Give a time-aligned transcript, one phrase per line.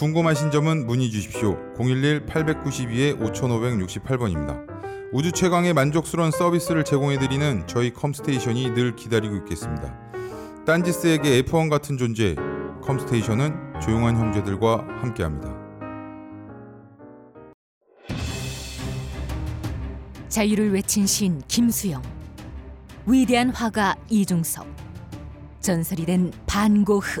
[0.00, 1.58] 궁금하신 점은 문의 주십시오.
[1.76, 4.64] 011-892-5568번입니다.
[5.12, 9.94] 우주 최강의 만족스러운 서비스를 제공해드리는 저희 컴스테이션이 늘 기다리고 있겠습니다.
[10.64, 12.34] 딴지스에게 F1 같은 존재,
[12.82, 15.54] 컴스테이션은 조용한 형제들과 함께합니다.
[20.30, 22.00] 자유를 외친 신 김수영,
[23.04, 24.66] 위대한 화가 이중섭,
[25.60, 27.20] 전설이 된 반고흐.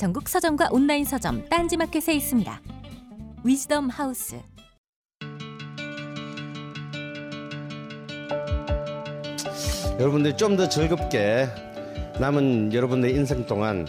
[0.00, 2.62] 전국 서점과 온라인 서점 딴지마켓에 있습니다.
[3.44, 4.40] 위즈덤 하우스.
[9.98, 11.48] 여러분들이 좀더 즐겁게
[12.18, 13.86] 남은 여러분의 인생 동안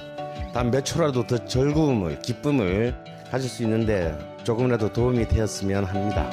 [0.53, 2.93] 단 몇 초라도 더 즐거움을 기쁨을
[3.31, 6.29] 가질 수 있는데 조금이라도 도움이 되었으면 합니다.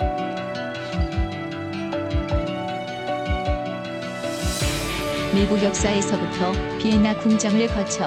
[5.33, 8.07] 미국 역사에서부터 비엔나 궁정을 거쳐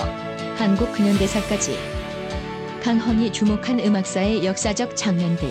[0.58, 1.78] 한국 근현대사까지.
[2.84, 5.50] 강헌이 주목한 음악사의 역사적 장면들.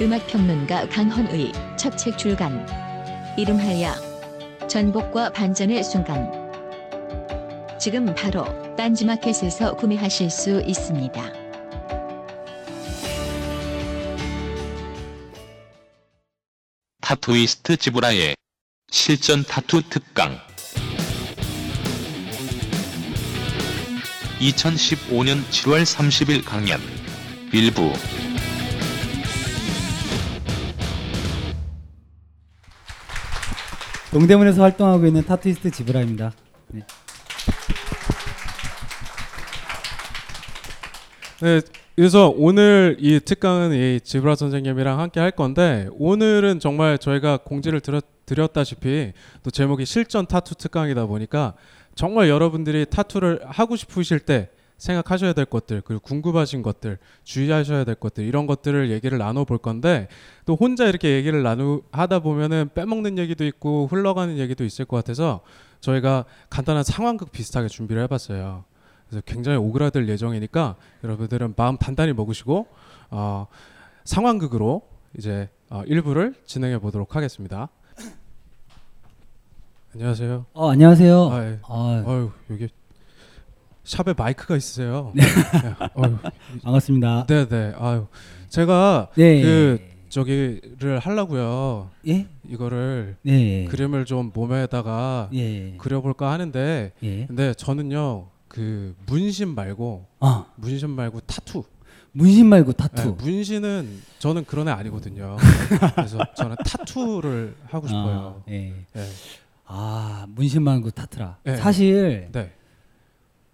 [0.00, 2.66] 음악평론가 강헌의 첫 책 출간.
[3.36, 3.94] 이름하여
[4.68, 6.30] 전복과 반전의 순간.
[7.78, 8.44] 지금 바로
[8.76, 11.32] 딴지마켓에서 구매하실 수 있습니다.
[17.00, 18.34] 타투이스트 지브라의
[18.90, 20.38] 실전 타투 특강
[24.40, 26.78] 2015년 7월 30일 강연
[27.52, 27.92] 일부
[34.10, 36.32] 동대문에서 활동하고 있는 타투이스트 지브라입니다.
[36.68, 36.82] 네.
[41.42, 41.60] 네,
[41.94, 48.04] 그래서 오늘 이 특강은 이 지브라 선생님이랑 함께 할 건데 오늘은 정말 저희가 공지를 드렸,
[48.24, 51.54] 드렸다시피 또 제목이 실전 타투 특강이다 보니까
[51.96, 58.24] 정말 여러분들이 타투를 하고 싶으실 때 생각하셔야 될 것들 그리고 궁금하신 것들 주의하셔야 될 것들
[58.24, 60.06] 이런 것들을 얘기를 나눠 볼 건데
[60.44, 65.40] 또 혼자 이렇게 얘기를 나누 하다 보면은 빼먹는 얘기도 있고 흘러가는 얘기도 있을 것 같아서
[65.80, 68.64] 저희가 간단한 상황극 비슷하게 준비를 해봤어요.
[69.08, 72.66] 그래서 굉장히 오그라들 예정이니까 여러분들은 마음 단단히 먹으시고
[73.10, 73.46] 어,
[74.04, 74.82] 상황극으로
[75.16, 77.70] 이제 어, 일부를 진행해 보도록 하겠습니다.
[80.00, 80.44] 안녕하세요.
[80.52, 81.28] 어 안녕하세요.
[81.30, 81.58] 아, 예.
[81.62, 82.68] 아, 아유 여기
[83.82, 85.10] 샵에 마이크가 있으세요.
[85.14, 85.22] 네.
[85.94, 86.18] 아유,
[86.62, 87.24] 반갑습니다.
[87.26, 87.72] 네네.
[87.78, 88.06] 아유
[88.50, 89.40] 제가 네.
[89.40, 89.80] 그
[90.10, 91.88] 저기를 하려고요.
[92.08, 92.26] 예?
[92.46, 93.64] 이거를 네.
[93.70, 95.78] 그림을 좀 몸에다가 예.
[95.78, 97.26] 그려볼까 하는데 예.
[97.26, 101.64] 근데 저는요 그 문신 말고 아 문신 말고 타투.
[102.12, 103.16] 문신 말고 타투.
[103.16, 105.36] 네, 문신은 저는 그런 애 아니거든요.
[105.96, 108.42] 그래서 저는 타투를 하고 싶어요.
[108.46, 108.74] 아, 예.
[108.92, 109.02] 네.
[109.66, 111.38] 아 문신 말고 타투라.
[111.44, 111.56] 네.
[111.56, 112.52] 사실 네,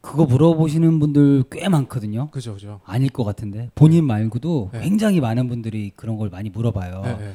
[0.00, 2.30] 그거 물어보시는 분들 꽤 많거든요.
[2.30, 2.80] 그죠, 그죠.
[2.84, 4.80] 아닐 것 같은데 본인 말고도 네.
[4.80, 7.02] 굉장히 많은 분들이 그런 걸 많이 물어봐요.
[7.02, 7.32] 네, 네,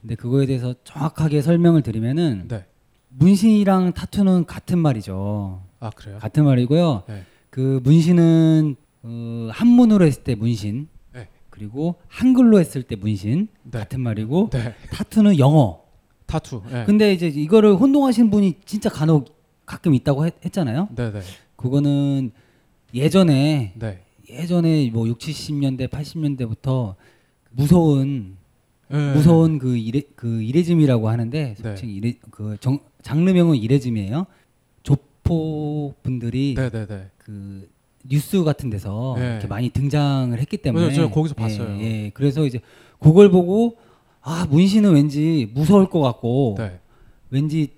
[0.00, 2.66] 근데 그거에 대해서 정확하게 설명을 드리면은 네.
[3.08, 5.62] 문신이랑 타투는 같은 말이죠.
[5.80, 6.18] 아 그래요?
[6.18, 7.04] 같은 말이고요.
[7.08, 7.24] 네.
[7.50, 11.28] 그 문신은 어, 한문으로 했을 때 문신, 네.
[11.50, 13.78] 그리고 한글로 했을 때 문신 네.
[13.78, 14.74] 같은 말이고 네.
[14.92, 15.87] 타투는 영어.
[16.28, 16.62] 타투.
[16.70, 16.84] 네.
[16.84, 19.36] 근데 이제 이거를 혼동하시는 분이 진짜 간혹
[19.66, 20.88] 가끔 있다고 했, 했잖아요.
[20.94, 21.20] 네, 네,
[21.56, 22.30] 그거는
[22.94, 24.02] 예전에 네.
[24.28, 26.94] 예전에 뭐 6, 70년대, 80년대부터
[27.50, 28.36] 무서운
[28.90, 29.14] 네.
[29.14, 31.74] 무서운 그 이레 그 이레즘이라고 하는데 네.
[31.82, 34.26] 이레 그 정, 장르명은 이레즘이에요.
[34.82, 37.10] 조포 분들이 네, 네, 네.
[37.16, 37.68] 그
[38.04, 39.32] 뉴스 같은 데서 네.
[39.32, 41.10] 이렇게 많이 등장을 했기 때문에 맞아요.
[41.10, 41.80] 거기서 예, 봤어요.
[41.80, 42.60] 예, 그래서 이제
[43.00, 43.76] 그걸 보고
[44.28, 46.78] 아 문신은 왠지 무서울 것 같고 네.
[47.30, 47.70] 왠지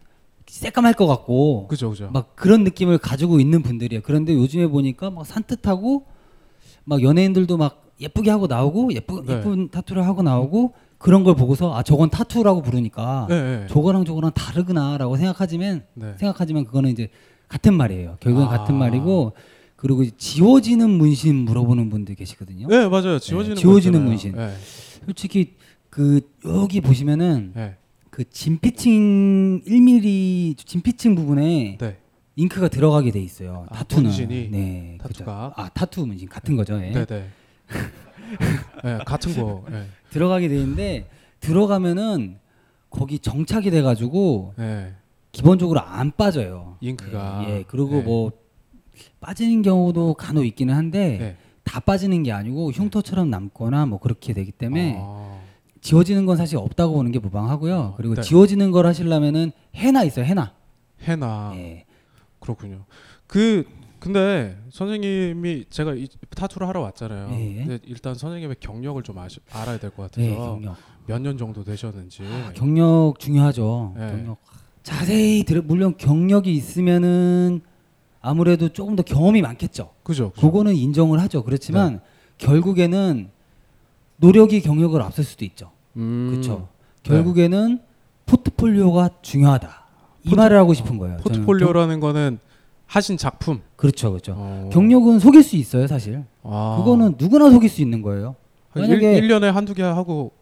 [0.46, 2.10] 새까말 것 같고 그죠, 그죠.
[2.12, 4.02] 막 그런 느낌을 가지고 있는 분들이에요.
[4.04, 6.06] 그런데 요즘에 보니까 막 산뜻하고
[6.82, 9.34] 막 연예인들도 막 예쁘게 하고 나오고 예쁘 네.
[9.34, 13.66] 예쁜 타투를 하고 나오고 그런 걸 보고서 아 저건 타투라고 부르니까 네, 네.
[13.68, 16.14] 저거랑 저거랑 다르구나라고 생각하지만 네.
[16.18, 17.10] 생각하지만 그거는 이제
[17.48, 18.16] 같은 말이에요.
[18.18, 18.50] 결국엔 아.
[18.50, 19.34] 같은 말이고
[19.76, 22.66] 그리고 지워지는 문신 물어보는 분들 계시거든요.
[22.66, 23.20] 네, 맞아요.
[23.20, 24.04] 지워지는 네, 거 지워지는.
[24.04, 24.34] 문신.
[24.34, 24.52] 네.
[25.06, 25.54] 솔직히
[25.90, 27.76] 그 여기 보시면은 네.
[28.10, 31.96] 그 진피층 1mm 진피층 부분에 네.
[32.36, 33.66] 잉크가 들어가게 돼 있어요.
[33.70, 34.48] 아, 타투는 문신이?
[34.50, 35.50] 네, 타투가?
[35.50, 35.62] 그죠.
[35.62, 36.74] 아 타투 문신 같은 거죠.
[36.82, 36.90] 예.
[36.90, 37.28] 네, 네.
[38.84, 39.64] 네, 같은 거.
[39.68, 39.86] 네.
[40.10, 41.08] 들어가게 돼 있는데
[41.40, 42.38] 들어가면은
[42.88, 44.94] 거기 정착이 돼 가지고 네.
[45.32, 46.76] 기본적으로 안 빠져요.
[46.80, 47.44] 잉크가.
[47.46, 47.64] 예, 예.
[47.66, 48.02] 그리고 네.
[48.02, 48.32] 뭐
[49.20, 51.36] 빠지는 경우도 간혹 있기는 한데 네.
[51.64, 55.40] 다 빠지는 게 아니고 흉터처럼 남거나 뭐 그렇게 되기 때문에 아.
[55.80, 57.94] 지워지는 건 사실 없다고 보는 게 무방하고요.
[57.96, 58.22] 그리고 네.
[58.22, 60.24] 지워지는 걸 하시려면은 해나 있어요.
[60.24, 60.52] 해나.
[61.02, 61.52] 해나.
[61.54, 61.84] 예.
[62.38, 62.84] 그렇군요.
[63.26, 63.64] 그
[63.98, 67.28] 근데 선생님이 제가 이 타투를 하러 왔잖아요.
[67.32, 67.54] 예.
[67.64, 70.76] 근데 일단 선생님의 경력을 좀 아시, 알아야 될 것 같아서 네, 경력.
[71.06, 72.22] 몇 년 정도 되셨는지.
[72.24, 73.94] 아, 경력 중요하죠.
[73.96, 74.06] 네.
[74.10, 74.38] 경력.
[74.82, 77.60] 자세히 들어 물론 경력이 있으면은
[78.22, 79.90] 아무래도 조금 더 경험이 많겠죠.
[80.02, 80.30] 그죠.
[80.32, 80.40] 그죠.
[80.46, 81.42] 그거는 인정을 하죠.
[81.42, 82.00] 그렇지만 네.
[82.38, 83.30] 결국에는
[84.20, 85.70] 노력이 경력을 앞설 수도 있죠.
[85.96, 86.28] 음.
[86.30, 86.68] 그렇죠.
[87.04, 87.08] 네.
[87.10, 87.80] 결국에는
[88.26, 89.84] 포트폴리오가 중요하다.
[90.24, 91.16] 이 포트- 말을 하고 싶은 거예요.
[91.18, 92.38] 포트폴리오라는 거는
[92.86, 93.56] 하신 작품.
[93.56, 94.34] 경- 그렇죠, 그렇죠.
[94.36, 94.68] 어.
[94.72, 96.24] 경력은 속일 수 있어요, 사실.
[96.42, 96.76] 아.
[96.78, 98.36] 그거는 누구나 속일 수 있는 거예요.
[98.70, 100.32] 한 만약에- 일, 1년에 한두 개 하고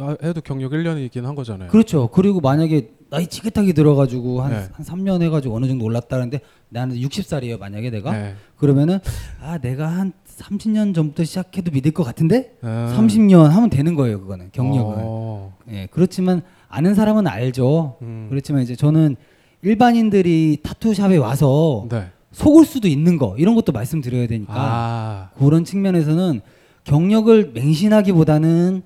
[0.00, 1.70] 아, 해도 경력 1년이긴 한 거잖아요.
[1.70, 2.08] 그렇죠.
[2.12, 4.68] 그리고 만약에 나이 찌긋하게 들어가지고 한, 네.
[4.72, 7.58] 한 3년 해가지고 어느 정도 올랐다는데 나는 60살이에요.
[7.58, 8.34] 만약에 내가 네.
[8.56, 9.00] 그러면은
[9.42, 12.94] 아 내가 한 30년 전부터 시작해도 믿을 것 같은데 아.
[12.96, 14.20] 30년 하면 되는 거예요.
[14.20, 14.94] 그거는 경력을.
[14.98, 15.54] 어.
[15.70, 17.96] 예, 그렇지만 아는 사람은 알죠.
[18.02, 18.26] 음.
[18.30, 19.16] 그렇지만 이제 저는
[19.62, 22.06] 일반인들이 타투샵에 와서 네.
[22.32, 25.30] 속을 수도 있는 거 이런 것도 말씀드려야 되니까 아.
[25.38, 26.40] 그런 측면에서는
[26.84, 28.82] 경력을 맹신하기보다는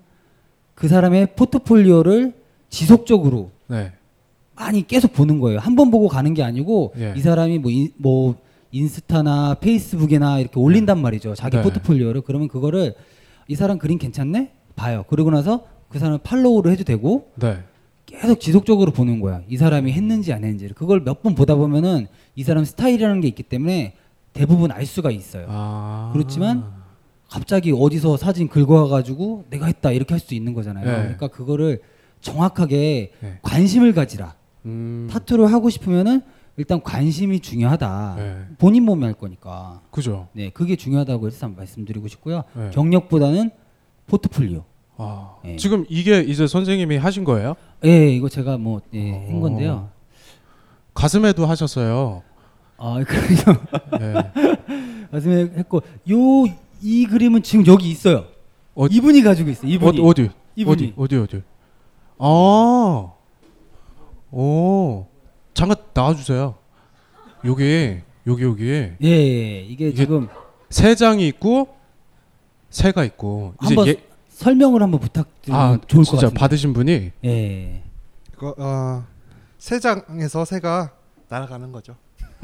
[0.75, 2.33] 그 사람의 포트폴리오를
[2.71, 3.93] 지속적으로 네.
[4.57, 5.59] 많이 계속 보는 거예요.
[5.59, 7.15] 한 번 보고 가는 게 아니고 예.
[7.17, 8.35] 이 사람이 뭐, 인, 뭐
[8.73, 11.35] 인스타나 페이스북이나 이렇게 올린단 말이죠.
[11.35, 11.63] 자기 네.
[11.63, 12.95] 포트폴리오를 그러면 그거를
[13.47, 14.51] 이 사람 그림 괜찮네?
[14.75, 15.05] 봐요.
[15.09, 17.59] 그러고 나서 그 사람 팔로우를 해도 되고 네.
[18.07, 19.43] 계속 지속적으로 보는 거야.
[19.49, 20.69] 이 사람이 했는지 안 했는지.
[20.75, 23.95] 그걸 몇 번 보다 보면은 이 사람 스타일이라는 게 있기 때문에
[24.33, 25.47] 대부분 알 수가 있어요.
[25.49, 26.11] 아.
[26.15, 26.65] 그렇지만
[27.29, 30.85] 갑자기 어디서 사진 긁어와가지고 내가 했다 이렇게 할 수 있는 거잖아요.
[30.87, 30.93] 네.
[30.93, 31.81] 그러니까 그거를
[32.23, 33.39] 정확하게 네.
[33.43, 34.35] 관심을 가지라.
[34.65, 35.09] 음.
[35.11, 36.23] 타투를 하고 싶으면은
[36.57, 38.15] 일단 관심이 중요하다.
[38.19, 38.45] 네.
[38.59, 39.81] 본인 몸이 할 거니까.
[39.91, 40.29] 그죠.
[40.33, 42.45] 네, 그게 중요하다고 일단 말씀드리고 싶고요.
[42.55, 42.71] 네.
[42.73, 43.51] 경력보다는
[44.07, 44.65] 포트폴리오.
[44.99, 45.37] 아.
[45.47, 45.57] 예.
[45.57, 47.55] 지금 이게 이제 선생님이 하신 거예요?
[47.85, 49.27] 예, 이거 제가 뭐 예, 어.
[49.29, 49.89] 한 건데요.
[50.95, 52.23] 가슴에도 하셨어요.
[52.77, 53.53] 아, 그래서
[53.99, 55.09] 네.
[55.11, 56.45] 가슴에 했고 요
[56.85, 58.25] 이 그림은 지금 여기 있어요.
[58.75, 59.71] 어- 이분이 가지고 있어요.
[59.71, 60.01] 이분이.
[60.01, 60.31] 어, 어디?
[60.57, 60.95] 이분이.
[60.97, 61.15] 어디?
[61.17, 61.43] 어디 어디?
[62.19, 63.13] 아.
[64.33, 65.07] 오.
[65.55, 66.55] 잠깐 나와 주세요.
[67.45, 70.29] 여기 여기 여기 예, 예, 이게, 이게 지금
[70.71, 71.75] 세 장이 있고
[72.71, 76.41] 새가 있고 이제 한번 얘- 설명을 한번 부탁드리면 아 좋을 것 진짜 같습니다.
[76.41, 77.83] 받으신 분이 예.
[78.39, 79.05] 그, 어,
[79.59, 80.93] 세 장에서 새가
[81.29, 81.97] 날아가는 거죠.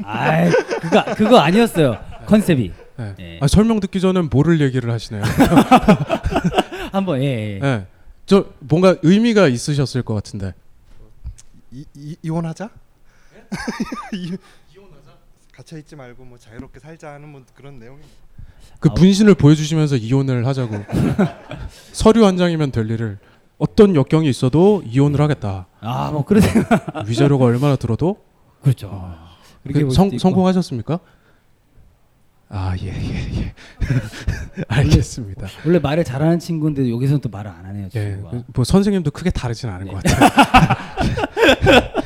[0.03, 0.49] 아,
[0.81, 1.97] 그거 그거 아니었어요.
[2.25, 2.71] 컨셉이.
[2.97, 3.15] 네.
[3.19, 3.39] 예.
[3.41, 5.23] 아, 설명 듣기 전엔 뭐를 얘기를 하시네요.
[6.91, 7.55] 한번 예.
[7.55, 7.59] 예.
[7.59, 7.87] 네.
[8.25, 10.53] 저 뭔가 의미가 있으셨을 것 같은데.
[11.71, 12.69] 이, 이, 이혼하자?
[14.13, 14.35] 이,
[15.53, 18.09] 갇혀 있지 말고 뭐 자유롭게 살자 하는 뭐 그런 내용입니다.
[18.79, 20.73] 그 아, 분신을 보여주시면서 이혼을 하자고
[21.91, 23.19] 서류 한 장이면 될 일을
[23.57, 25.67] 어떤 역경이 있어도 이혼을 하겠다.
[25.81, 26.63] 아, 뭐 그러세요.
[27.07, 28.23] 위자료가 얼마나 들어도
[28.61, 28.89] 그렇죠.
[29.63, 30.17] 그렇게 그볼 성.
[30.17, 30.99] 성공하셨습니까?
[32.51, 33.53] 아 예 예 예.
[34.69, 35.47] 알겠습니다.
[35.65, 37.85] 원래 말을 잘하는 친구인데 여기서는 또 말을 안 하네요.
[37.93, 38.29] 예, 친구가.
[38.31, 39.91] 그- 뭐 선생님도 크게 다르진 않은 네.
[39.93, 41.98] 것 같아요.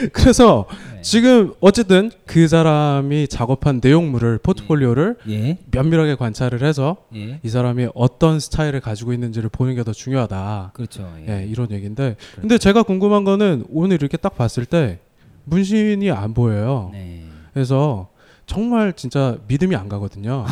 [0.00, 1.02] 자, 그래서 네.
[1.02, 5.58] 지금 어쨌든 그 사람이 작업한 내용물을 포트폴리오를 예.
[5.70, 7.40] 면밀하게 관찰을 해서 예.
[7.42, 10.72] 이 사람이 어떤 스타일을 가지고 있는지를 보는 게 더 중요하다.
[10.74, 11.10] 그렇죠.
[11.26, 11.46] 예, 예.
[11.46, 15.00] 이런 얘기인데 근데 제가 궁금한 거는 오늘 이렇게 딱 봤을 때
[15.44, 16.90] 문신이 안 보여요.
[16.92, 17.24] 네.
[17.54, 18.08] 그래서
[18.46, 20.44] 정말 진짜 믿음이 안 가거든요.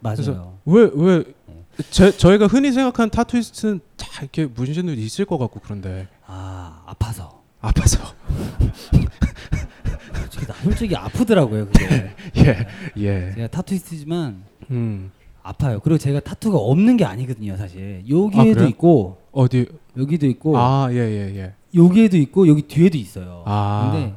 [0.00, 0.16] 맞아요.
[0.16, 1.24] 그래서 왜왜
[1.90, 7.42] 제, 저희가 흔히 생각하는 타투이스트는 다 이렇게 문신도 있을 것 같고 그런데 아, 아파서.
[7.68, 7.98] 아파서
[10.14, 12.10] 솔직히 나 솔직히 아프더라고요, 그게.
[12.38, 12.66] 예
[12.96, 13.32] 예.
[13.34, 15.10] 제가 타투이스트지만 음
[15.42, 15.80] 아파요.
[15.82, 18.02] 그리고 제가 타투가 없는 게 아니거든요, 사실.
[18.08, 18.66] 여기에도 아?
[18.66, 19.66] 있고 어디
[19.96, 21.52] 여기도 있고 아 예 예 예.
[21.74, 23.42] 여기에도 있고 여기 뒤에도 있어요.
[23.46, 23.90] 아.
[23.92, 24.14] 근데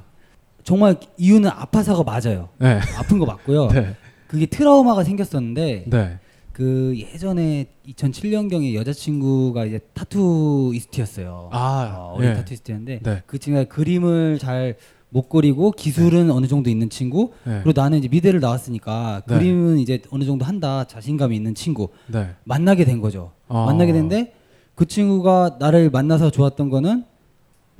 [0.63, 2.49] 정말 이유는 아파서가 맞아요.
[2.59, 2.79] 네.
[2.97, 3.69] 아픈 거 맞고요.
[3.73, 3.95] 네.
[4.27, 6.19] 그게 트라우마가 생겼었는데 네.
[6.57, 11.49] 그 예전에 2007년경에 여자친구가 이제 타투이스트였어요.
[11.51, 12.33] 아, 어, 어린 예.
[12.33, 13.21] 타투이스트였는데 네.
[13.27, 14.75] 그 친구가 그림을 잘
[15.09, 17.31] 못 그리고 기술은 어느 정도 있는 친구.
[17.45, 17.61] 네.
[17.63, 19.35] 그리고 나는 이제 미대를 나왔으니까 네.
[19.35, 21.89] 그림은 이제 어느 정도 한다 자신감이 있는 친구.
[22.07, 22.31] 네.
[22.43, 23.31] 만나게 된 거죠.
[23.47, 23.65] 아.
[23.65, 24.33] 만나게 됐는데
[24.75, 27.05] 그 친구가 나를 만나서 좋았던 거는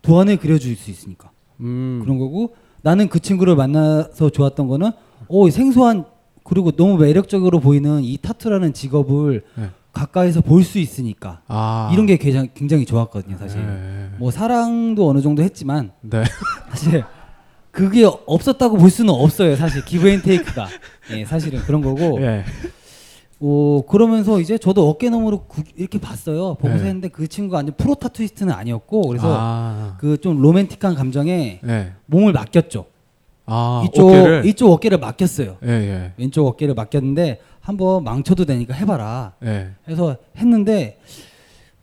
[0.01, 1.99] 도안을 그려줄 수 있으니까 음.
[2.01, 4.91] 그런 거고 나는 그 친구를 만나서 좋았던 거는
[5.27, 6.05] 오 생소한
[6.47, 9.69] 그리고 너무 매력적으로 보이는 이 타투라는 직업을 네.
[9.91, 11.89] 가까이서 볼 수 있으니까 아.
[11.91, 14.09] 이런 게 굉장히, 굉장히 좋았거든요 사실 네.
[14.17, 16.23] 뭐 사랑도 어느 정도 했지만 네.
[16.71, 17.03] 사실
[17.71, 20.67] 그게 없었다고 볼 수는 없어요 사실 기브앤테이크가
[21.11, 22.45] 예 사실은 그런 거고 예.
[23.39, 26.85] 오 그러면서 이제 저도 어깨 너머로 구- 이렇게 봤어요 보고서 네.
[26.85, 29.97] 했는데 그 친구가 완전 프로 타투이스트는 아니었고 그래서 아.
[29.99, 31.91] 그좀 로맨틱한 감정에 네.
[32.07, 32.85] 몸을 맡겼죠
[33.47, 34.45] 아, 이쪽 어깨를?
[34.45, 36.11] 이쪽 어깨를 맡겼어요 예, 예.
[36.17, 39.71] 왼쪽 어깨를 맡겼는데 한번 망쳐도 되니까 해봐라 예.
[39.89, 40.99] 해서 했는데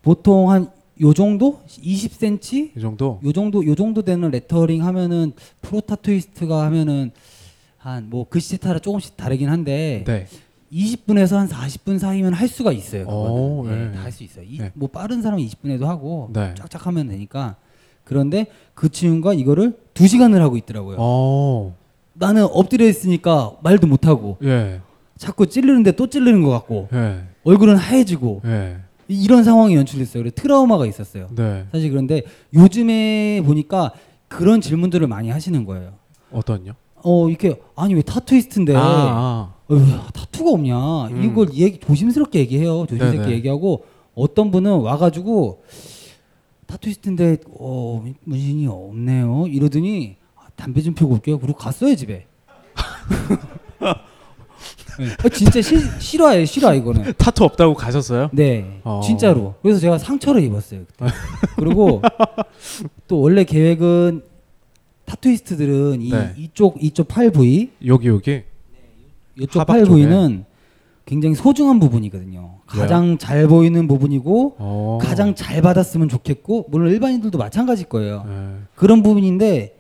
[0.03, 3.19] 보통 한 요 정도 20cm 이 정도?
[3.25, 7.11] 요 정도 요 정도 되는 레터링 하면은 프로 타투이스트가 하면은
[7.79, 10.27] 한 뭐 글씨에 따라 조금씩 다르긴 한데 네.
[10.73, 13.07] 20분에서 한 40분 사이면 할 수가 있어요.
[13.09, 13.83] 오, 그거는.
[13.83, 13.93] 예, 네.
[13.93, 14.45] 다할 수 있어요.
[14.49, 14.71] 이, 네.
[14.75, 16.55] 뭐 빠른 사람은 20분에도 하고 네.
[16.57, 17.57] 쫙쫙 하면 되니까.
[18.05, 20.97] 그런데 그 친구가 이거를 2시간을 하고 있더라고요.
[20.99, 21.75] 어.
[22.13, 24.81] 나는 엎드려 있으니까 말도 못 하고 예.
[25.17, 27.23] 자꾸 찌르는데 또 찌르는 것 같고 예.
[27.45, 28.77] 얼굴은 하얘지고 예.
[29.09, 30.23] 이- 이런 상황이 연출됐어요.
[30.23, 31.29] 그래서 트라우마가 있었어요.
[31.35, 31.65] 네.
[31.73, 32.23] 사실 그런데
[32.55, 33.93] 요즘에 보니까
[34.29, 35.95] 그런 질문들을 많이 하시는 거예요.
[36.33, 36.73] 어떤요?
[37.03, 39.55] 어 이렇게 아니 왜 타투이스트인데 아, 아.
[39.69, 39.77] 어,
[40.15, 41.23] 타투가 없냐 음.
[41.25, 43.33] 이걸 얘기 조심스럽게 얘기해요 조심스럽게 네네.
[43.37, 43.85] 얘기하고
[44.15, 45.63] 어떤 분은 와가지고
[46.67, 52.27] 타투이스트인데 어 문신이 없네요 이러더니 아, 담배 좀 피우고 올게요 그리고 갔어요 집에
[54.99, 55.07] 네.
[55.25, 58.31] 아, 진짜 시, 실화예요 실화 이거는 타투 없다고 가셨어요?
[58.33, 59.01] 네 어.
[59.03, 60.83] 진짜로 그래서 제가 상처를 입었어요.
[61.57, 62.01] 그리고
[63.09, 64.23] 또 원래 계획은
[65.05, 66.33] 타투이스트들은 이 네.
[66.37, 68.43] 이쪽 이쪽 팔 부위 여기 여기.
[69.37, 69.85] 이쪽 하박 팔.
[69.85, 70.45] 부위는
[71.07, 72.61] 굉장히 소중한 부분이거든요.
[72.67, 74.99] 가장 잘 보이는 부분이고 어.
[75.03, 78.25] 가장 잘 받았으면 좋겠고 물론 일반인들도 마찬가지일 거예요.
[78.27, 78.63] 예.
[78.75, 79.77] 그런 부분인데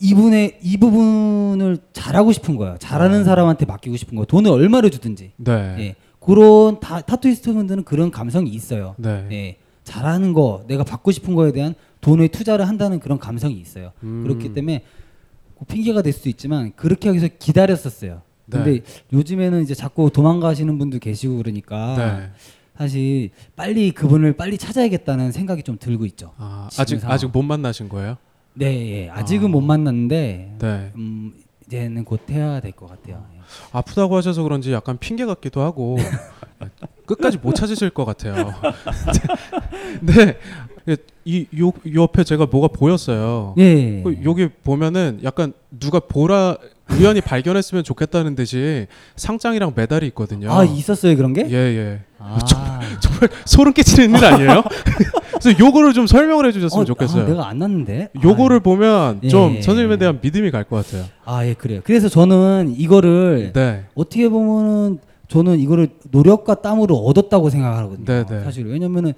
[0.00, 2.76] 이분의 이 부분을 잘하고 싶은 거예요.
[2.78, 4.26] 잘하는 사람한테 맡기고 싶은 거예요.
[4.26, 5.32] 돈을 얼마를 주든지.
[5.36, 5.52] 네.
[5.78, 5.96] 예.
[6.20, 8.94] 그런 타, 타투이스트 분들은 그런 감성이 있어요.
[8.98, 9.26] 네.
[9.32, 9.56] 예.
[9.84, 13.92] 잘하는 거, 내가 받고 싶은 거에 대한 돈의 투자를 한다는 그런 감성이 있어요.
[14.04, 14.22] 음.
[14.24, 14.82] 그렇기 때문에
[15.58, 18.22] 그 핑계가 될 수도 있지만 그렇게 하기 위해서 기다렸었어요.
[18.50, 18.80] 근데 네.
[19.12, 22.30] 요즘에는 이제 자꾸 도망가시는 분도 계시고 그러니까 네.
[22.76, 26.32] 사실 빨리 그분을 빨리 찾아야겠다는 생각이 좀 들고 있죠.
[26.38, 28.16] 아, 지금 아직 못 만나신 거예요?
[28.54, 29.08] 네, 예.
[29.10, 29.48] 아직은 아.
[29.48, 30.92] 못 만났는데 네.
[30.96, 31.32] 음,
[31.66, 33.24] 이제는 곧 해야 될 것 같아요.
[33.34, 33.40] 예.
[33.72, 35.96] 아프다고 하셔서 그런지 약간 핑계 같기도 하고
[37.06, 38.52] 끝까지 못 찾으실 것 같아요.
[40.00, 40.36] 네.
[41.24, 43.54] 이 요, 옆에 제가 뭐가 보였어요.
[43.58, 44.02] 예.
[44.02, 46.56] 그 여기 보면은 약간 누가 보라
[46.90, 48.86] 우연히 발견했으면 좋겠다는 듯이
[49.16, 50.52] 상장이랑 메달이 있거든요.
[50.52, 51.46] 아 있었어요 그런 게?
[51.48, 52.00] 예 예.
[52.18, 52.38] 아.
[52.46, 54.62] 정말, 정말 소름 끼치는 일 아니에요?
[55.40, 57.24] 그래서 요거를 좀 설명을 해주셨으면 어, 좋겠어요.
[57.24, 58.10] 아, 내가 안 났는데.
[58.22, 59.98] 요거를 보면 예, 좀 예, 선생님에 예.
[59.98, 61.04] 대한 믿음이 갈 것 같아요.
[61.24, 61.80] 아, 예, 그래요.
[61.84, 63.84] 그래서 저는 이거를 네.
[63.94, 64.98] 어떻게 보면은
[65.28, 68.04] 저는 이거를 노력과 땀으로 얻었다고 생각하거든요.
[68.04, 68.44] 네, 네.
[68.44, 69.14] 사실 왜냐면은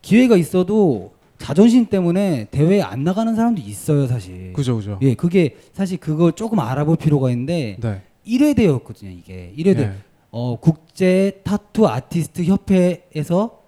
[0.00, 4.52] 기회가 있어도 자존심 때문에 대회에 안 나가는 사람도 있어요, 사실.
[4.52, 4.98] 그죠 그죠.
[5.02, 8.02] 예, 그게 사실 그걸 조금 알아볼 필요가 있는데 네.
[8.26, 9.52] 1회 대회였거든요, 이게.
[9.56, 9.86] 1회 대회.
[9.88, 9.92] 예.
[10.30, 13.62] 어, 국제 타투 아티스트 협회에서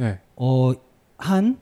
[0.00, 0.18] 예.
[0.36, 0.72] 어,
[1.16, 1.58] 한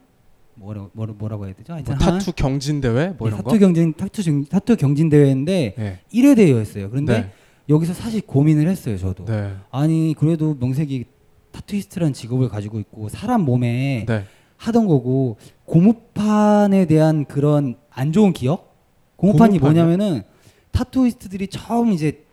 [0.55, 1.73] 뭐라 뭐라 뭐라고 해야 되죠?
[1.73, 3.43] 뭐 한- 타투 경진 대회 뭐 네, 이런 거.
[3.43, 5.99] 타투 경진 타투 경, 타투 경진 대회인데 예.
[6.13, 6.89] 1회 대회였어요.
[6.89, 7.31] 그런데 네.
[7.69, 9.25] 여기서 사실 고민을 했어요, 저도.
[9.25, 9.53] 네.
[9.71, 11.05] 아니 그래도 명색이
[11.51, 14.23] 타투이스트라는 직업을 가지고 있고 사람 몸에 네.
[14.59, 18.75] 하던 거고 고무판에 대한 그런 안 좋은 기억?
[19.15, 19.83] 고무판이 고무판이요?
[19.85, 20.23] 뭐냐면은
[20.71, 22.23] 타투이스트들이 처음 이제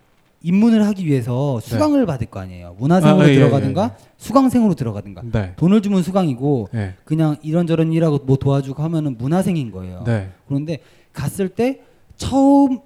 [0.43, 2.77] 입문을 하기 위해서 수강을 받을 거 아니에요.
[2.79, 3.25] 문하생으로 네.
[3.25, 5.23] 아, 예, 들어가든가 예, 수강생으로 들어가든가.
[5.33, 5.55] 네.
[5.57, 6.95] 돈을 주면 수강이고 예.
[7.05, 10.05] 그냥 이런저런 일하고 뭐 도와주고 하면은 문하생인 거예요.
[10.05, 10.31] 네.
[10.47, 10.79] 그런데
[11.13, 11.81] 갔을 때
[12.17, 12.81] 처음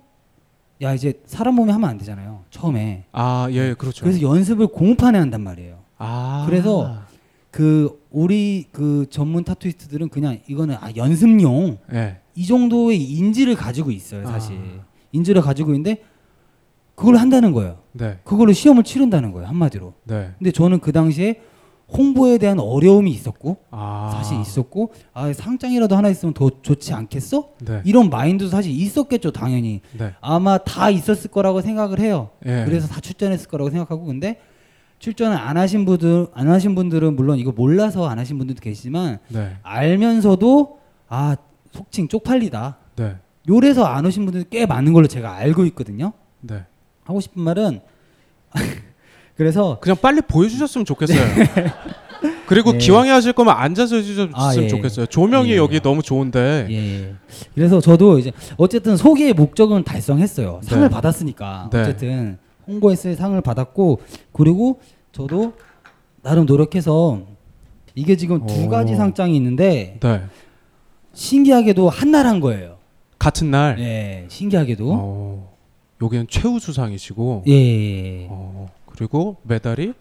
[0.82, 2.44] 야 이제 사람 몸에 하면 안 되잖아요.
[2.50, 3.04] 처음에.
[3.12, 4.04] 아, 예, 그렇죠.
[4.04, 5.78] 그래서 연습을 고무판에 한단 말이에요.
[5.98, 6.44] 아.
[6.48, 6.96] 그래서
[7.50, 12.20] 그 우리 그 전문 타투이스트들은 그냥 이거는 아 연습용 예.
[12.34, 14.56] 이 정도의 인지를 가지고 있어요, 사실.
[14.56, 14.84] 아.
[15.12, 16.02] 인지를 가지고 있는데
[16.94, 17.78] 그걸 한다는 거예요.
[17.92, 18.18] 네.
[18.24, 19.94] 그걸로 시험을 치른다는 거예요, 한마디로.
[20.04, 20.30] 네.
[20.38, 21.40] 근데 저는 그 당시에
[21.92, 24.10] 홍보에 대한 어려움이 있었고 아.
[24.14, 27.50] 사실 있었고 아 상장이라도 하나 있으면 더 좋지 않겠어?
[27.64, 27.82] 네.
[27.84, 30.14] 이런 마인드도 사실 있었겠죠 당연히 네.
[30.20, 32.64] 아마 다 있었을 거라고 생각을 해요 예.
[32.64, 34.38] 그래서 다 출전했을 거라고 생각하고 근데
[35.00, 39.56] 출전을 안 하신 분들 안 하신 분들은 물론 이거 몰라서 안 하신 분들도 계시지만 네.
[39.62, 40.78] 알면서도
[41.08, 41.36] 아
[41.72, 42.76] 속칭 쪽팔리다.
[42.96, 43.16] 네.
[43.48, 46.12] 요래서 안 오신 분들 꽤 많은 걸로 제가 알고 있거든요.
[46.40, 46.64] 네.
[47.04, 47.80] 하고 싶은 말은
[49.36, 51.18] 그래서 그냥 빨리 보여주셨으면 좋겠어요.
[52.46, 52.78] 그리고 네.
[52.78, 54.68] 기왕에 하실 거면 앉아서 해주셨으면 아, 예.
[54.68, 55.06] 좋겠어요.
[55.06, 55.56] 조명이 예.
[55.56, 56.66] 여기 너무 좋은데.
[56.68, 57.14] 예.
[57.54, 60.60] 그래서 저도 이제 어쨌든 소개의 목적은 달성했어요.
[60.64, 60.90] 상을 네.
[60.92, 61.80] 받았으니까 네.
[61.80, 62.38] 어쨌든
[62.74, 64.00] 홍보했을 상을 받았고
[64.32, 64.80] 그리고
[65.12, 65.52] 저도
[66.22, 67.22] 나름 노력해서
[67.94, 68.68] 이게 지금 두 오.
[68.68, 70.22] 가지 상장이 있는데 네.
[71.12, 72.76] 신기하게도 한 날 한 거예요.
[73.18, 73.76] 같은 날.
[73.76, 74.92] 네, 신기하게도.
[74.92, 75.52] 어,
[76.00, 77.44] 여기는 최우수상이시고.
[77.48, 78.26] 예.
[78.30, 79.92] 어, 그리고 메달이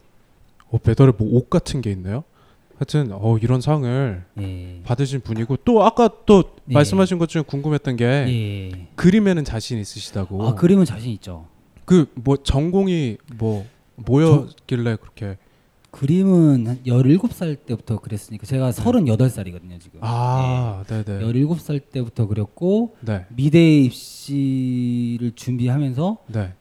[0.71, 2.23] 어, 메달에 뭐 옷 같은 게 있네요.
[2.77, 4.81] 하여튼 어, 이런 상을 예.
[4.85, 6.73] 받으신 분이고 또 아까 또 예.
[6.73, 8.87] 말씀하신 것 중에 궁금했던 게 예.
[8.95, 10.47] 그림에는 자신 있으시다고.
[10.47, 11.45] 아 그림은 자신 있죠.
[11.89, 13.65] 그 뭐 전공이 뭐
[13.95, 15.37] 뭐였길래 그렇게
[15.91, 19.99] 그림은 한 17살 때부터 그랬으니까 제가 38살이거든요, 지금.
[20.03, 21.19] 아, 네, 네.
[21.19, 23.25] 17살 때부터 그렸고 네.
[23.29, 26.53] 미대 입시를 준비하면서 네.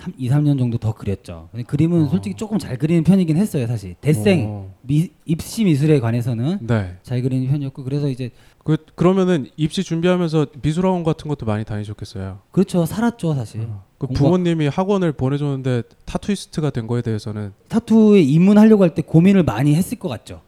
[0.00, 1.48] 3, 2, 3년 정도 더 그렸죠.
[1.66, 3.94] 그림은 솔직히 조금 잘 그리는 편이긴 했어요, 사실.
[4.00, 4.74] 대생 어.
[4.82, 6.96] 미, 입시 미술에 관해서는 네.
[7.02, 8.30] 잘 그리는 편이었고 그래서 이제
[8.64, 12.38] 그 그러면은 입시 준비하면서 미술학원 같은 것도 많이 다니셨겠어요.
[12.50, 12.86] 그렇죠.
[12.86, 13.66] 살았죠, 사실.
[13.98, 19.74] 그 공부- 부모님이 학원을 보내줬는데 타투이스트가 된 거에 대해서는 타투에 입문하려고 할 때 고민을 많이
[19.74, 20.40] 했을 것 같죠.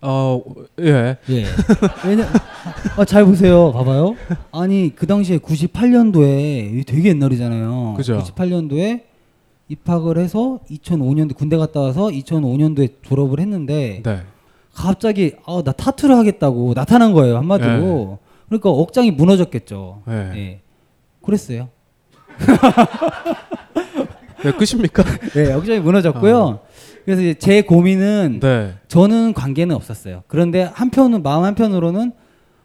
[0.00, 0.42] 어
[0.80, 1.16] 예.
[1.28, 1.44] 예.
[2.06, 2.28] 왜냐
[2.96, 3.72] 아, 잘 보세요.
[3.72, 4.14] 봐봐요.
[4.52, 7.94] 아니 그 당시에 98년도에 되게 옛날이잖아요.
[7.96, 8.18] 그죠.
[8.18, 9.02] 98년도에
[9.68, 14.22] 입학을 해서 2005년도 군대 갔다 와서 2005년도에 졸업을 했는데 네.
[14.72, 18.18] 갑자기 아, 나 타투를 하겠다고 나타난 거예요 한마디로.
[18.48, 20.02] 그러니까 억장이 무너졌겠죠.
[20.06, 20.14] 네.
[20.36, 20.60] 예.
[21.22, 21.68] 그랬어요.
[24.42, 25.02] 네, 끝입니까?
[25.34, 26.60] 네, 억장이 무너졌고요.
[27.08, 28.74] 그래서 이제 제 고민은 네.
[28.88, 30.24] 저는 관계는 없었어요.
[30.26, 32.12] 그런데 한편은 마음 한편으로는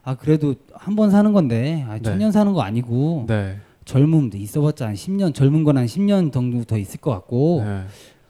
[0.03, 2.01] 아 그래도 한 번 사는 건데 아, 네.
[2.01, 3.55] 천년 사는 거 아니고 네.
[3.85, 7.83] 젊음도 있어봤자 한 10년 젊은 건 한 10년 정도 더 있을 것 같고 네.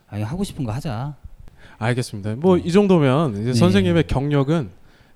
[0.07, 1.15] 아 하고 싶은 거 하자.
[1.79, 2.35] 알겠습니다.
[2.35, 3.53] 뭐 이 정도면 이제 네.
[3.55, 4.69] 선생님의 경력은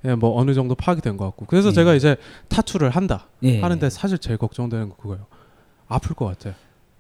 [0.06, 1.76] 예, 뭐 어느 정도 파악이 된 것 같고 그래서 네.
[1.76, 2.16] 제가 이제
[2.48, 3.62] 타투를 한다 예.
[3.62, 5.28] 하는데 사실 제일 걱정되는 거 그거예요.
[5.88, 6.56] 아플 것 같아요.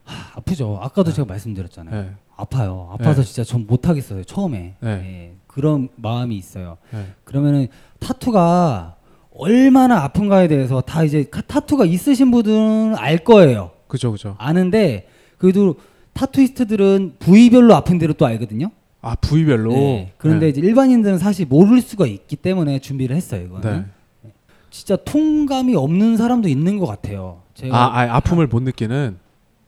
[0.08, 0.80] 하, 아프죠.
[0.82, 2.02] 아까도 제가 말씀드렸잖아요.
[2.04, 2.12] 네.
[2.36, 2.90] 아파요.
[2.94, 3.28] 아파서 네.
[3.28, 4.24] 진짜 전 못하겠어요.
[4.24, 4.90] 처음에 네.
[4.90, 6.78] 예, 그런 마음이 있어요.
[6.92, 7.06] 네.
[7.24, 7.68] 그러면은
[8.00, 8.96] 타투가
[9.36, 13.72] 얼마나 아픈가에 대해서 다 이제 카- 타투가 있으신 분들은 알 거예요.
[13.88, 14.36] 그죠, 그죠.
[14.40, 15.76] 아는데 그래도
[16.14, 18.72] 타투이스트들은 부위별로 아픈 데를 또 알거든요.
[19.02, 19.72] 아 부위별로.
[19.72, 20.14] 네.
[20.18, 20.50] 그런데 네.
[20.50, 23.44] 이제 일반인들은 사실 모를 수가 있기 때문에 준비를 했어요.
[23.46, 23.86] 이거는
[24.24, 24.34] 네.
[24.70, 27.42] 진짜 통감이 없는 사람도 있는 것 같아요.
[27.54, 29.18] 제가 아, 아 아픔을 못 느끼는.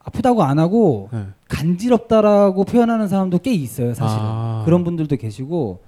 [0.03, 1.25] 아프다고 안 하고 네.
[1.47, 3.93] 간지럽다라고 표현하는 사람도 꽤 있어요.
[3.93, 4.61] 사실은 아.
[4.65, 5.81] 그런 분들도 계시고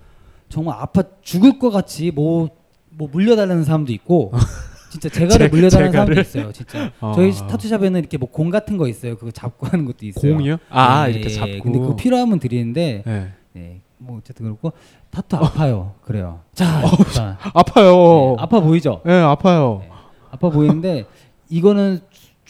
[0.50, 2.50] 정말 아파 죽을 것 같이 뭐
[2.94, 4.34] 뭐 물려달라는 사람도 있고
[4.92, 6.22] 진짜 제가를 제- 물려달라는 사람도 제가를?
[6.22, 6.52] 있어요.
[6.52, 7.14] 진짜 아.
[7.16, 9.16] 저희 타투샵에는 이렇게 뭐 공 같은 거 있어요.
[9.16, 10.34] 그거 잡고 하는 것도 있어요.
[10.36, 10.58] 공이요?
[10.70, 11.64] 아, 네, 이렇게 잡고.
[11.64, 13.32] 근데 그거 필요하면 드리는데 네.
[13.54, 13.80] 네.
[13.98, 14.74] 뭐 어쨌든 그렇고
[15.10, 15.94] 타투 아파요.
[16.04, 16.42] 그래요.
[16.54, 16.82] 자,
[17.14, 18.36] 자 아파요.
[18.38, 19.00] 네, 아파 보이죠?
[19.06, 19.84] 네, 아파요.
[20.30, 21.06] 아파 보이는데
[21.50, 22.02] 이거는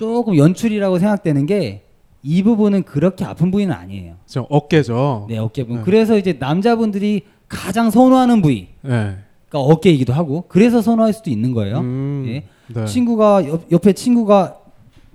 [0.01, 1.81] 조금 연출이라고 생각되는 게
[2.23, 4.13] 이 부분은 그렇게 아픈 부위는 아니에요.
[4.27, 5.25] 저 어깨죠.
[5.27, 5.77] 네, 어깨 부분.
[5.77, 5.81] 네.
[5.83, 8.67] 그래서 이제 남자분들이 가장 선호하는 부위.
[8.83, 9.15] 네.
[9.49, 11.79] 그러니까 어깨이기도 하고 그래서 선호할 수도 있는 거예요.
[11.79, 12.43] 음, 예.
[12.75, 12.85] 네.
[12.85, 14.55] 친구가 옆, 옆에 친구가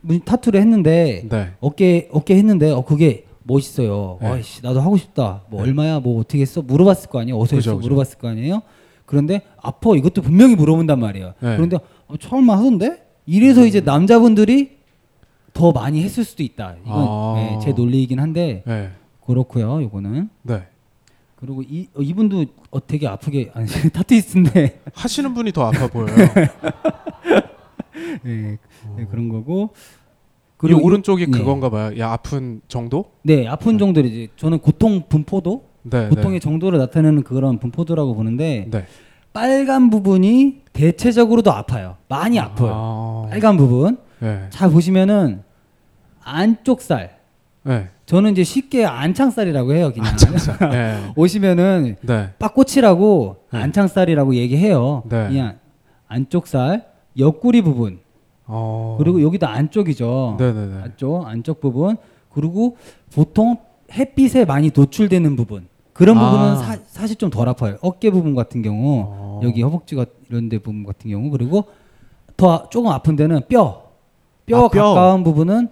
[0.01, 1.51] 문- 타투를 했는데 네.
[1.61, 4.19] 어깨 어깨 했는데 어 그게 멋있어요.
[4.21, 4.27] 네.
[4.27, 5.43] 아이씨 나도 하고 싶다.
[5.49, 7.39] 뭐 얼마야 뭐 어떻게 했어 물어봤을 거 아니에요.
[7.39, 7.77] 그죠, 했어.
[7.77, 8.63] 물어봤을 거 아니에요.
[9.05, 11.35] 그런데 아파 이것도 분명히 물어본단 말이에요.
[11.39, 11.55] 네.
[11.55, 11.77] 그런데
[12.09, 14.76] 어, 처음만 하던데 이래서 이제 남자분들이
[15.57, 16.75] 더 많이 했을 수도 있다.
[16.85, 17.33] 이건 아.
[17.37, 18.91] 네, 제 논리이긴 한데 네.
[19.25, 19.83] 그렇고요.
[19.83, 20.67] 요거는 네.
[21.37, 26.15] 그리고 이 어, 이분도 어, 되게 아프게 아니 타투이스트인데 하시는 분이 더 아파 보여요.
[28.23, 28.59] 네,
[28.97, 29.71] 네, 그런 거고
[30.63, 31.39] 이 오른쪽이 네.
[31.39, 31.99] 그건가 봐요.
[31.99, 33.07] 야 아픈 정도?
[33.23, 36.09] 네 아픈 정도를 이제 저는 고통 분포도 네.
[36.09, 38.85] 고통의 정도를 나타내는 그런 분포도라고 보는데 네.
[39.33, 41.97] 빨간 부분이 대체적으로도 아파요.
[42.09, 42.73] 많이 아파요.
[42.75, 43.27] 아.
[43.31, 43.99] 빨간 부분.
[44.19, 44.47] 네.
[44.51, 45.46] 잘 보시면은
[46.27, 47.17] 안쪽 살.
[47.63, 47.89] 네.
[48.05, 49.93] 저는 이제 쉽게 안창살이라고 해요.
[49.95, 50.71] 그냥 안창살.
[50.71, 51.13] 네.
[51.17, 52.31] 오시면은 네.
[52.39, 53.59] 빠꼬치라고 네.
[53.61, 55.03] 안창살이라고 얘기해요.
[55.09, 55.29] 네.
[55.29, 55.59] 그냥
[56.09, 56.87] 안쪽 살,
[57.19, 58.01] 옆구리 부분.
[58.47, 58.97] 어.
[58.99, 60.37] 그리고 여기도 안쪽이죠.
[60.39, 60.83] 네네네.
[60.83, 61.97] 안쪽 안쪽 부분.
[62.33, 62.77] 그리고
[63.15, 63.57] 보통
[63.93, 65.67] 햇빛에 많이 노출되는 부분.
[65.93, 66.31] 그런 아.
[66.31, 67.77] 부분은 사, 사실 좀 덜 아파요.
[67.81, 69.41] 어깨 부분 같은 경우, 어.
[69.45, 71.65] 여기 허벅지가 이런 데 부분 같은 경우, 그리고
[72.37, 73.83] 더 아- 조금 아픈 데는 뼈.
[74.45, 74.95] 뼈 아, 뼈.
[74.95, 75.69] 가까운 부분은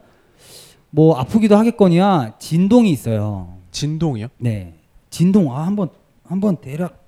[0.95, 3.59] 뭐 아프기도 하겠거니와 진동이 있어요.
[3.73, 4.29] 진동이요?
[4.39, 4.75] 네.
[5.11, 5.89] 진동 아 한번
[6.23, 7.05] 한번 대략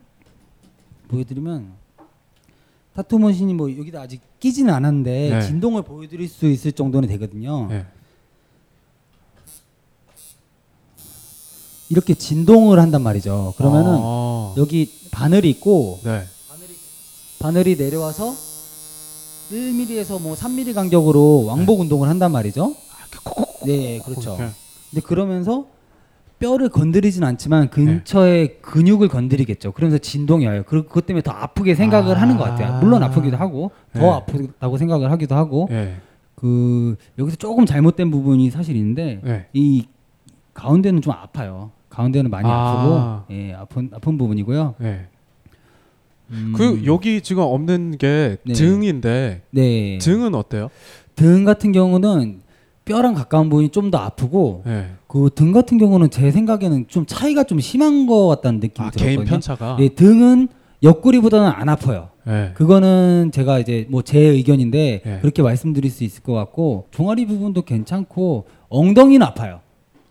[1.07, 1.71] 보여드리면
[2.97, 5.41] 타투 머신이 뭐 여기다 아직 끼지는 않았는데 네.
[5.41, 7.69] 진동을 보여드릴 수 있을 정도는 되거든요.
[7.69, 7.87] 네.
[11.89, 13.55] 이렇게 진동을 한단 말이죠.
[13.57, 14.55] 그러면은 아.
[14.57, 16.25] 여기 바늘이 있고 네.
[17.39, 18.35] 바늘이 내려와서
[19.53, 22.75] 1mm에서 뭐 3mm 간격으로 왕복 운동을 한단 말이죠.
[23.67, 24.37] 네, 그렇죠.
[24.37, 25.67] 근데 그러면서
[26.39, 29.73] 뼈를 건드리진 않지만 근처에 근육을 건드리겠죠.
[29.73, 30.63] 그러면서 진동이 와요.
[30.67, 32.21] 그- 그것 때문에 더 아프게 생각을 아.
[32.21, 32.79] 하는 것 같아요.
[32.81, 34.09] 물론 아프기도 하고 더 네.
[34.09, 35.97] 아프다고 생각을 하기도 하고 예.
[36.35, 39.47] 그 여기서 조금 잘못된 부분이 사실 있는데 네.
[39.55, 39.87] 이
[40.53, 41.71] 가운데는 좀 아파요.
[41.89, 42.53] 가운데는 많이 아.
[42.53, 43.25] 아.
[43.25, 44.75] 프고 예, 아픈 아픈 부분이고요.
[44.83, 45.07] 예.
[46.33, 48.53] 음, 그 여기 지금 없는 게 네.
[48.53, 49.99] 등인데 네.
[49.99, 50.69] 등은 어때요?
[51.15, 52.43] 등 같은 경우는
[52.87, 54.87] 뼈랑 가까운 부분이 좀 더 아프고 예.
[55.07, 59.17] 그등 같은 경우는 제 생각에는 좀 차이가 좀 심한 것 같다는 느낌이 아, 들었거든요.
[59.19, 59.77] 개인 편차가.
[59.79, 60.49] 네, 등은
[60.83, 62.09] 옆구리보다는 안 아파요.
[62.27, 62.53] 예.
[62.55, 65.19] 그거는 제가 이제 뭐 제 의견인데 예.
[65.21, 69.61] 그렇게 말씀드릴 수 있을 것 같고 종아리 부분도 괜찮고 엉덩이는 아파요.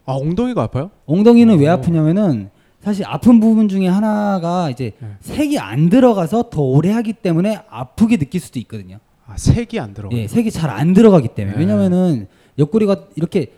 [0.05, 0.91] 아 엉덩이가 아파요?
[1.05, 2.49] 엉덩이는 왜 아프냐면은
[2.81, 5.07] 사실 아픈 부분 중에 하나가 이제 예.
[5.21, 8.99] 색이 안 들어가서 더 오래 하기 때문에 아프게 느낄 수도 있거든요.
[9.27, 10.15] 아 색이 안 들어가.
[10.15, 11.59] 예, 색이 잘 안 들어가기 때문에 네.
[11.61, 13.53] 왜냐면은 옆구리가 이렇게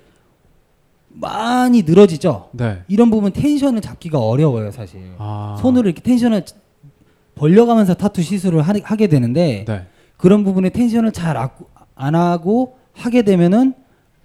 [1.09, 2.49] 많이 늘어지죠.
[2.51, 2.83] 네.
[2.87, 4.99] 이런 부분 텐션을 잡기가 어려워요, 사실.
[5.17, 5.57] 아.
[5.61, 6.43] 손으로 이렇게 텐션을
[7.35, 9.87] 벌려가면서 타투 시술을 하, 하게 되는데 네.
[10.17, 11.35] 그런 부분에 텐션을 잘
[11.97, 13.73] 안 하고 하게 되면은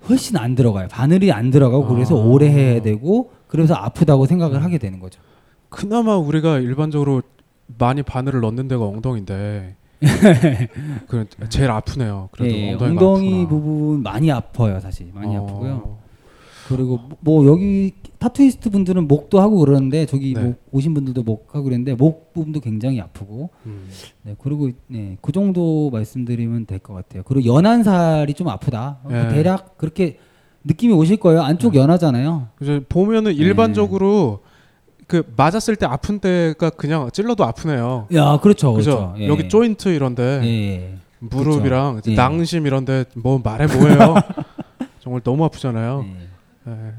[0.09, 0.89] 훨씬 안 들어가요.
[0.89, 2.25] 바늘이 안 들어가고 그래서 아.
[2.25, 5.21] 오래 해야 되고 그래서 아프다고 생각을 하게 되는 거죠.
[5.69, 7.23] 그나마 우리가 일반적으로
[7.79, 9.77] 많이 바늘을 넣는 데가 엉덩인데
[11.07, 12.29] 그 제일 아프네요.
[12.33, 13.49] 그래도 예, 엉덩이 아프구나.
[13.49, 15.43] 부분 많이 아파요, 사실 많이 어.
[15.45, 15.99] 아프고요.
[16.69, 20.43] 그리고 뭐 여기 타투이스트 분들은 목도 하고 그러는데 저기 네.
[20.43, 23.89] 목 오신 분들도 목 하고 그랬는데 목 부분도 굉장히 아프고 음.
[24.23, 27.25] 네 그리고 네그 정도 말씀드리면 될 것 같아요.
[27.25, 28.99] 그리고 연한 살이 좀 아프다.
[29.05, 29.29] 어, 네.
[29.29, 30.19] 대략 그렇게
[30.65, 31.43] 느낌이 오실 거예요.
[31.43, 32.49] 안쪽 연하잖아요.
[32.55, 32.81] 그래서 네.
[32.89, 34.41] 보면은 일반적으로
[35.13, 38.07] 그 맞았을 때 아픈 데가 그냥 찔러도 아프네요.
[38.15, 39.13] 야 그렇죠, 그죠?
[39.13, 39.15] 그렇죠.
[39.19, 39.29] 예.
[39.29, 40.95] 여기 조인트 이런데 예.
[41.19, 42.13] 무릎이랑 그쵸.
[42.13, 42.15] 예.
[42.15, 44.15] 낭심 이런데 뭐 말해 뭐해요.
[45.01, 46.07] 정말 너무 아프잖아요.
[46.07, 46.71] 예.
[46.71, 46.93] 예.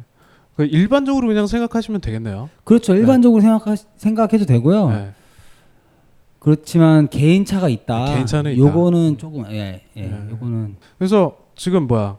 [0.55, 2.51] 그 일반적으로 그냥 생각하시면 되겠네요.
[2.63, 2.93] 그렇죠.
[2.93, 4.89] 일반적으로 생각하, 생각해도 되고요.
[4.91, 5.13] 네.
[6.37, 8.13] 그렇지만 개인 차가 있다.
[8.13, 8.59] 개인 차는 있다.
[8.59, 10.01] 요거는 조금 예, 예.
[10.01, 10.27] 네.
[10.29, 12.17] 요거는 그래서 지금 뭐야?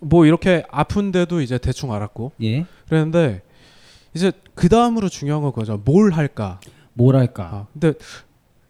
[0.00, 2.32] 뭐 이렇게 아픈데도 이제 대충 알았고.
[2.42, 2.64] 예.
[2.88, 3.42] 그랬는데
[4.16, 5.80] 이제 그 다음으로 중요한 건 그거죠.
[5.84, 6.58] 뭘 할까?
[6.94, 7.44] 뭘 할까?
[7.44, 7.92] 아, 근데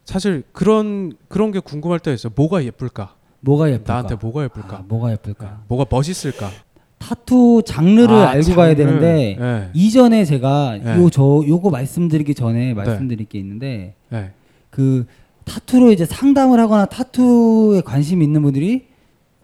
[0.05, 2.33] 사실 그런 그런 게 궁금할 때 있어요.
[2.35, 3.15] 뭐가 예쁠까?
[3.41, 3.93] 뭐가 예쁠까?
[3.93, 4.77] 나한테 뭐가 예쁠까?
[4.77, 5.63] 아, 뭐가 예쁠까?
[5.69, 6.51] 뭐가 멋있을까?
[6.99, 8.77] 타투 장르를 아, 알고 가야 장르.
[8.77, 9.71] 되는데 예.
[9.73, 10.97] 이전에 제가 네.
[10.97, 14.33] 요저 요거 말씀드리기 전에 말씀드릴 게 있는데 네.
[14.71, 15.07] 그
[15.45, 18.87] 타투로 이제 상담을 하거나 타투에 관심 있는 분들이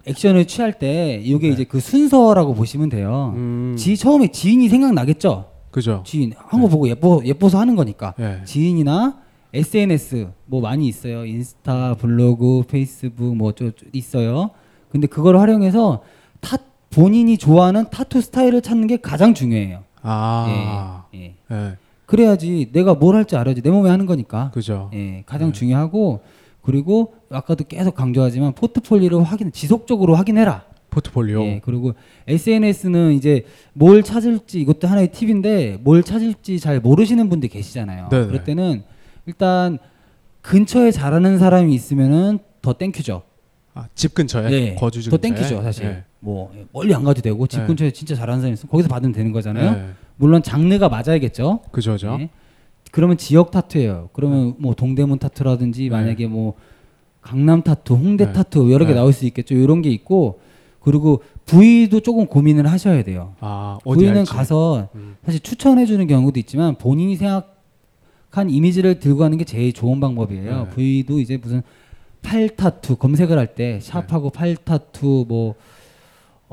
[0.06, 3.30] 액션을 취할 때 이게 이제 그 순서라고 보시면 돼요.
[3.36, 3.40] 네.
[3.40, 5.51] 음, 지 처음에 지인이 생각나겠죠.
[5.72, 6.02] 그죠.
[6.06, 8.42] 지인 한 거 보고 예뻐 예뻐서 하는 거니까 예.
[8.44, 9.18] 지인이나
[9.52, 11.24] SNS 뭐 많이 있어요.
[11.26, 14.50] 인스타, 블로그, 페이스북 뭐저 있어요.
[14.90, 16.02] 근데 그걸 활용해서
[16.40, 16.56] 타
[16.90, 19.82] 본인이 좋아하는 타투 스타일을 찾는 게 가장 중요해요.
[20.02, 21.04] 아.
[21.14, 21.34] 예, 예.
[21.50, 21.76] 예.
[22.06, 24.50] 그래야지 내가 뭘 할지 알아야지 내 몸에 하는 거니까.
[24.52, 24.90] 그죠.
[24.92, 26.20] 예, 가장 중요하고
[26.60, 30.64] 그리고 아까도 계속 강조하지만 포트폴리오를 확인 지속적으로 확인해라.
[30.92, 31.42] 포트폴리오.
[31.44, 31.94] 예, 그리고
[32.28, 38.08] SNS는 이제 뭘 찾을지 이것도 하나의 팁인데 뭘 찾을지 잘 모르시는 분들 계시잖아요.
[38.10, 38.26] 네네.
[38.26, 38.82] 그럴 때는
[39.26, 39.78] 일단
[40.42, 43.22] 근처에 잘하는 사람이 있으면은 더 thank you죠.
[43.74, 45.16] 아, 집 근처에 예, 거주 더?
[45.16, 45.86] thank you죠, 사실.
[45.86, 46.04] 예.
[46.20, 47.66] 뭐 멀리 안 가도 되고 집 네.
[47.66, 49.72] 근처에 진짜 잘하는 사람이 있으면 거기서 받으면 되는 거잖아요.
[49.72, 49.94] 예.
[50.16, 51.60] 물론 장르가 맞아야겠죠.
[51.72, 51.96] 그죠.
[52.20, 52.28] 예.
[52.92, 54.10] 그러면 지역 타투예요.
[54.12, 54.54] 그러면 네.
[54.58, 56.54] 뭐 동대문 타투라든지 만약에 뭐
[57.22, 58.32] 강남 타투, 홍대 네.
[58.32, 58.98] 타투 여러 개 네.
[58.98, 59.54] 나올 수 있겠죠.
[59.54, 60.40] 이런 게 있고
[60.82, 63.34] 그리고 부위도 조금 고민을 하셔야 돼요.
[63.40, 64.32] 아, 부위는 할지.
[64.32, 65.16] 가서 음.
[65.24, 70.64] 사실 추천해 주는 경우도 있지만 본인이 생각한 이미지를 들고 가는 게 제일 좋은 방법이에요.
[70.64, 70.68] 네.
[70.70, 71.62] 부위도 이제 무슨
[72.22, 74.38] 팔 타투 검색을 할 때 샵하고 네.
[74.38, 75.54] 팔 타투 뭐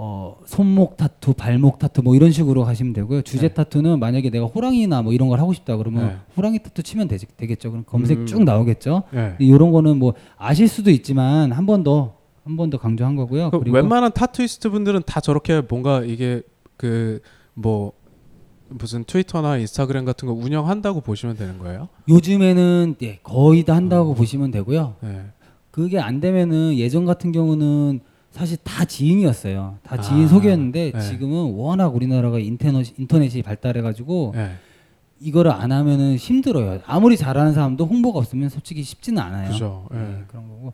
[0.02, 3.22] 어, 손목 타투, 발목 타투 뭐 이런 식으로 가시면 되고요.
[3.24, 3.54] 주제 네.
[3.54, 6.16] 타투는 만약에 내가 호랑이나 뭐 이런 걸 하고 싶다 그러면 네.
[6.38, 7.72] 호랑이 타투 치면 되겠죠.
[7.72, 8.26] 그럼 검색 음.
[8.26, 9.04] 쭉 나오겠죠.
[9.14, 9.36] 예.
[9.40, 13.52] 이런 거는 뭐 아실 수도 있지만 한 번 더 한 번 더 강조한 거고요.
[13.52, 16.42] 그 그리고 웬만한 타투이스트 분들은 다 저렇게 뭔가 이게
[16.78, 17.22] 그
[17.56, 17.92] 뭐
[18.70, 21.90] 무슨 트위터나 인스타그램 같은 거 운영한다고 보시면 되는 거예요?
[22.08, 23.78] 요즘에는 예, 거의 다 음.
[23.78, 24.96] 한다고 보시면 되고요.
[25.04, 25.22] 예.
[25.72, 28.00] 그게 안 되면은 예전 같은 경우는
[28.32, 29.80] 사실 다 지인이었어요.
[29.84, 31.02] 다 지인 아, 소개였는데 네.
[31.02, 34.52] 지금은 워낙 우리나라가 인터넷 인터넷이 발달해가지고 네.
[35.20, 36.80] 이거를 안 하면은 힘들어요.
[36.86, 39.52] 아무리 잘하는 사람도 홍보가 없으면 솔직히 쉽지는 않아요.
[39.52, 39.88] 그죠.
[39.94, 39.98] 예.
[39.98, 40.74] 네, 그런 거고.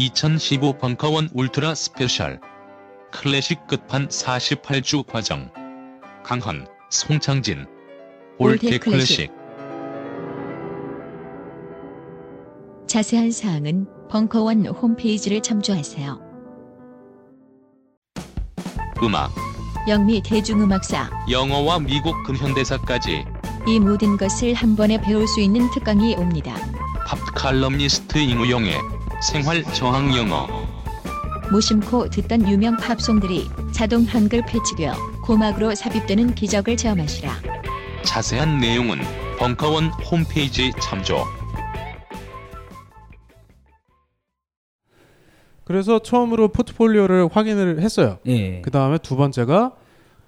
[0.00, 2.40] (2015) 벙커원 ultra special.
[3.12, 5.50] 클래식 끝판 48주 과정.
[6.24, 7.66] 강헌 송창진.
[8.38, 9.30] old 클래식.
[12.86, 16.18] 자세한 사항은 벙커원 홈페이지를 참조하세요.
[19.02, 19.30] 음악.
[19.86, 21.10] 영미 대중음악사.
[21.30, 23.26] 영어와 미국 근현대사까지.
[23.68, 26.56] 이 모든 것을 한 번에 배울 수 있는 특강이 옵니다.
[27.06, 30.46] 팝 칼럼니스트 임우영의 생활 저항 영어
[31.50, 37.30] 무심코 듣던 유명 팝송들이 자동 한글 패치되어 고막으로 삽입되는 기적을 체험하시라.
[38.02, 38.98] 자세한 내용은
[39.38, 41.24] 벙커원 홈페이지 참조.
[45.64, 48.18] 그래서 처음으로 포트폴리오를 확인을 했어요.
[48.26, 48.60] 예.
[48.62, 49.72] 그 다음에 두 번째가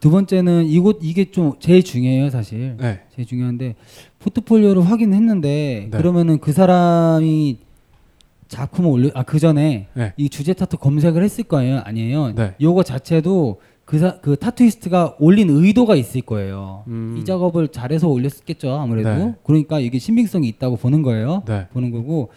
[0.01, 2.77] 두 번째는 이곳 이게 좀 제일 중요해요, 사실.
[2.79, 3.01] 네.
[3.15, 3.77] 제일 중요한데
[4.19, 5.97] 포트폴리오를 확인했는데 네.
[5.97, 7.59] 그러면은 그 사람이
[8.53, 10.13] 작품을 올려 아 그 전에 네.
[10.17, 12.35] 이 주제 타투 검색을 했을 거예요, 아니에요?
[12.35, 12.55] 네.
[12.61, 16.85] 요거 자체도 그, 사, 그 타투이스트가 올린 의도가 있을 거예요.
[16.87, 17.17] 음.
[17.19, 19.09] 이 작업을 잘해서 올렸겠죠, 아무래도.
[19.09, 19.35] 네.
[19.43, 21.43] 그러니까 이게 신빙성이 있다고 보는 거예요.
[21.47, 21.67] 네.
[21.73, 22.31] 보는 거고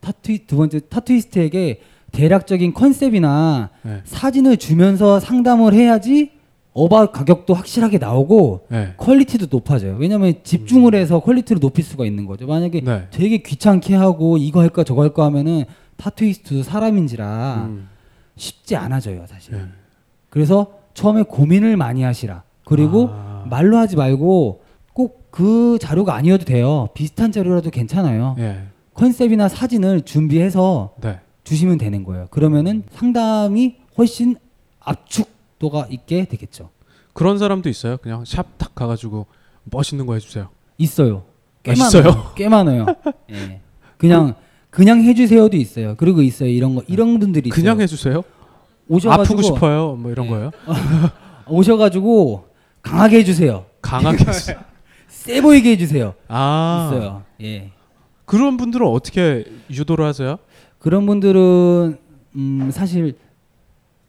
[0.00, 1.80] 타투 두 번째 타투이스트에게
[2.12, 4.00] 대략적인 컨셉이나 네.
[4.04, 6.32] 사진을 주면서 상담을 해야지
[6.74, 8.94] 어바 가격도 확실하게 나오고 네.
[8.96, 9.96] quality도 높아져요.
[9.98, 12.46] 왜냐하면 집중을 해서 quality를 높일 수가 있는 거죠.
[12.46, 13.08] 만약에 네.
[13.10, 15.64] 되게 귀찮게 하고 이거 할까 저거 할까 하면은
[15.96, 17.88] 타투이스트도 사람인지라 음.
[18.36, 19.54] 쉽지 않아져요, 사실.
[19.54, 19.64] 네.
[20.30, 22.42] 그래서 처음에 고민을 많이 하시라.
[22.64, 23.44] 그리고 아.
[23.48, 24.62] 말로 하지 말고
[24.94, 26.90] 꼭 그 자료가 아니어도 돼요.
[26.94, 28.36] 비슷한 자료라도 괜찮아요.
[28.38, 28.64] 예.
[28.92, 31.18] 컨셉이나 사진을 준비해서 네.
[31.42, 32.26] 주시면 되는 거예요.
[32.30, 34.36] 그러면은 상담이 훨씬
[34.78, 35.26] 압축
[35.62, 36.70] 도가 있게 되겠죠.
[37.12, 37.96] 그런 사람도 있어요.
[37.98, 39.26] 그냥 샵 탁 가가지고
[39.62, 40.48] 멋있는 거 해주세요.
[40.76, 41.22] 있어요.
[41.62, 41.86] 꽤 아, 많아요.
[41.88, 42.32] 있어요?
[42.34, 42.86] 꽤 많아요.
[43.30, 43.60] 예.
[43.96, 44.34] 그냥
[44.70, 45.94] 그냥 해주세요도 있어요.
[45.96, 47.62] 그리고 있어요 이런 거 이런 분들이 있어요.
[47.62, 48.24] 그냥 해주세요.
[48.88, 49.94] 오셔가지고 아프고 싶어요.
[49.94, 50.30] 뭐 이런 예.
[50.30, 50.50] 거예요.
[51.46, 52.48] 오셔가지고
[52.82, 53.64] 강하게 해주세요.
[53.80, 54.58] 강하게 해주세요.
[55.06, 56.14] 세 보이게 해주세요.
[56.26, 57.22] 아 있어요.
[57.40, 57.70] 예.
[58.24, 60.38] 그런 분들은 어떻게 유도를 하세요?
[60.80, 61.98] 그런 분들은
[62.34, 63.16] 음, 사실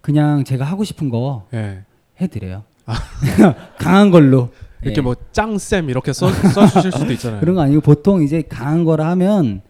[0.03, 1.83] 그냥 제가 하고 싶은 거 예.
[2.19, 2.63] 해드려요.
[3.79, 4.49] 강한 걸로.
[4.81, 5.01] 이렇게 예.
[5.01, 7.39] 뭐 짱쌤 이렇게 써, 써주실 수도 있잖아요.
[7.39, 9.61] 그런 거 아니고 보통 이제 강한 거라 하면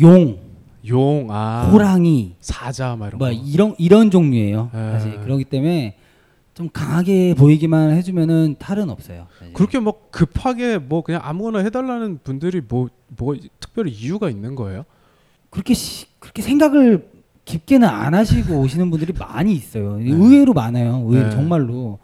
[0.00, 0.38] 용,
[0.88, 3.32] 용, 아, 호랑이, 사자 막 이런 뭐 거.
[3.34, 4.70] 이런 이런 종류예요.
[4.74, 4.78] 예.
[4.92, 5.98] 사실 그렇기 때문에
[6.54, 9.26] 좀 강하게 보이기만 해주면은 탈은 없어요.
[9.38, 9.52] 사실.
[9.52, 14.84] 그렇게 뭐 급하게 뭐 그냥 아무거나 해달라는 분들이 뭐 뭐 특별히 이유가 있는 거예요?
[15.50, 17.08] 그렇게 시, 그렇게 생각을
[17.44, 19.96] 깊게는 안 하시고 오시는 분들이 많이 있어요.
[19.98, 20.10] 네.
[20.10, 21.04] 의외로 많아요.
[21.06, 21.30] 의외로 네.
[21.30, 21.98] 정말로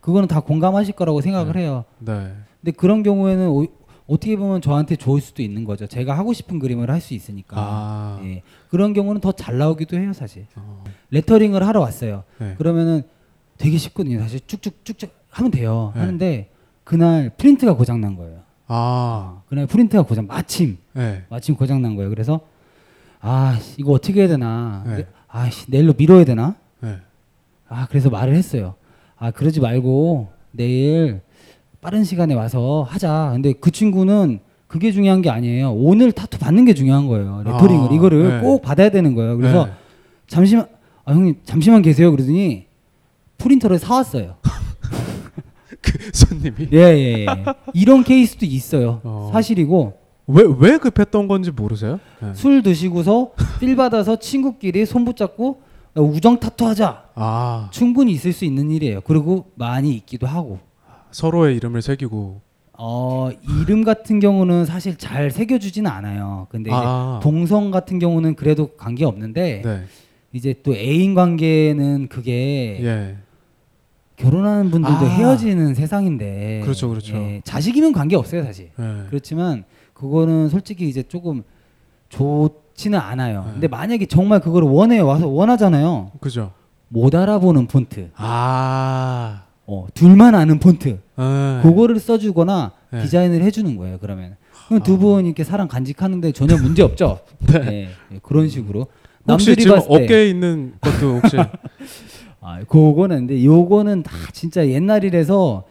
[0.00, 1.84] 그거는 다 공감하실 거라고 생각을 해요.
[1.98, 2.32] 네.
[2.60, 3.66] 근데 그런 경우에는 오,
[4.06, 5.86] 어떻게 보면 저한테 좋을 수도 있는 거죠.
[5.86, 7.56] 제가 하고 싶은 그림을 할 수 있으니까.
[7.58, 8.42] 아, 예.
[8.70, 10.46] 그런 경우는 더 잘 나오기도 해요, 사실.
[10.56, 10.82] 어.
[11.10, 12.24] 레터링을 하러 왔어요.
[12.38, 12.54] 네.
[12.56, 13.02] 그러면은
[13.58, 14.20] 되게 쉽거든요.
[14.20, 15.92] 사실 쭉쭉 쭉쭉 하면 돼요.
[15.94, 16.00] 네.
[16.00, 16.50] 하는데
[16.84, 18.38] 그날 프린트가 고장 난 거예요.
[18.66, 21.24] 아, 그날 프린터가 고장 마침 네.
[21.28, 22.08] 마침 고장 난 거예요.
[22.08, 22.40] 그래서
[23.20, 24.84] 아 씨, 이거 어떻게 해야 되나?
[24.86, 25.06] 네.
[25.28, 26.54] 아씨 내일로 미뤄야 되나?
[26.80, 26.96] 네.
[27.68, 28.74] 아 그래서 말을 했어요.
[29.16, 31.20] 아 그러지 말고 내일
[31.80, 33.30] 빠른 시간에 와서 하자.
[33.32, 35.72] 근데 그 친구는 그게 중요한 게 아니에요.
[35.72, 37.42] 오늘 타투 받는 게 중요한 거예요.
[37.44, 38.40] 레터링을 아, 이거를 네.
[38.40, 39.36] 꼭 받아야 되는 거예요.
[39.36, 39.72] 그래서 네.
[40.26, 40.66] 잠시만
[41.04, 42.10] 아 형님 잠시만 계세요.
[42.10, 42.66] 그러더니
[43.38, 44.36] 프린터를 사왔어요.
[45.80, 47.26] 그 손님이 예예 예,
[47.72, 49.00] 이런 케이스도 있어요.
[49.04, 49.30] 어.
[49.32, 49.94] 사실이고
[50.28, 51.98] 왜 왜 급했던 건지 모르세요?
[52.20, 52.34] 네.
[52.34, 55.62] 술 드시고서 필 받아서 친구끼리 손 붙잡고
[55.96, 57.04] 우정 타투 하자.
[57.14, 59.00] 아, 충분히 있을 수 있는 일이에요.
[59.00, 60.58] 그리고 많이 있기도 하고.
[61.10, 62.42] 서로의 이름을 새기고.
[62.80, 63.30] 어,
[63.62, 66.46] 이름 같은 경우는 사실 잘 새겨주지는 않아요.
[66.50, 67.18] 근데 아.
[67.22, 69.82] 동성 같은 경우는 그래도 관계 없는데 네.
[70.32, 73.16] 이제 또 애인 관계는 그게 예.
[74.16, 75.08] 결혼하는 분들도 아.
[75.08, 77.16] 헤어지는 세상인데 그렇죠, 그렇죠.
[77.16, 78.70] 예, 자식이면 관계 없어요 사실.
[78.78, 79.06] 예.
[79.08, 79.64] 그렇지만
[79.98, 81.42] 그거는 솔직히 이제 조금
[82.08, 83.44] 좋지는 않아요.
[83.46, 83.52] 네.
[83.52, 86.12] 근데 만약에 정말 그걸 원해요 와서 원하잖아요.
[86.20, 86.52] 그죠.
[86.88, 89.42] 못 알아보는 폰트, 아.
[89.66, 91.62] 어, 둘만 아는 폰트, 예.
[91.62, 93.02] 그거를 써주거나 네.
[93.02, 93.98] 디자인을 해주는 거예요.
[94.00, 94.36] 그러면
[94.68, 97.20] 그럼 두분 이렇게 사람 간직하는데 전혀 문제 없죠.
[97.52, 97.58] 네.
[97.58, 98.86] 네, 네, 그런 식으로
[99.28, 101.36] 혹시 남들이 지금 어깨에 있는 것도 혹시
[102.40, 105.64] 아, 그거는 근데 요거는 다 진짜 옛날이라서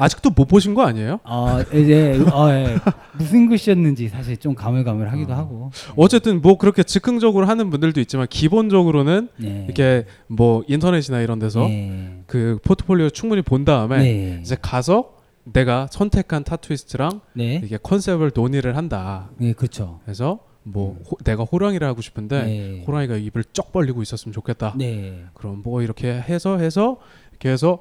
[0.00, 1.20] 아직도 못 보신 거 아니에요?
[1.24, 2.76] 아 이제 어, 예.
[3.18, 5.36] 무슨 글씨였는지 사실 좀 가물가물하기도 아.
[5.36, 9.64] 하고 어쨌든 뭐 그렇게 즉흥적으로 하는 분들도 있지만 기본적으로는 네.
[9.66, 12.22] 이렇게 뭐 인터넷이나 이런 데서 네.
[12.26, 14.38] 그 포트폴리오 충분히 본 다음에 네.
[14.42, 17.60] 이제 가서 내가 선택한 타투이스트랑 네.
[17.64, 19.30] 이게 컨셉을 논의를 한다.
[19.38, 20.00] 네, 그렇죠.
[20.04, 22.84] 그래서 뭐 호- 내가 호랑이를 하고 싶은데 네.
[22.86, 24.74] 호랑이가 입을 쩍 벌리고 있었으면 좋겠다.
[24.76, 25.24] 네.
[25.34, 26.98] 그럼 뭐 이렇게 해서 해서
[27.30, 27.80] 이렇게 해서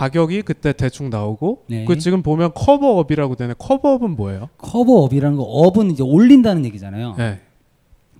[0.00, 1.86] 가격이 그때 대충 나오고 네.
[1.86, 3.54] 그 지금 보면 cover up이라고 되네.
[3.58, 4.50] cover up은 뭐예요?
[4.58, 7.14] cover up이라는 거 up은 이제 올린다는 얘기잖아요.
[7.16, 7.40] 네.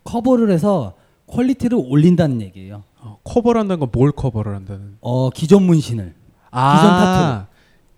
[0.05, 0.95] 커버를 해서
[1.27, 2.83] quality를 올린다는 얘기예요.
[3.03, 4.97] 어, 커버를 한다는 건 뭘 커버를 한다는?
[5.03, 6.15] 어, 기존 문신을
[6.51, 7.47] 아,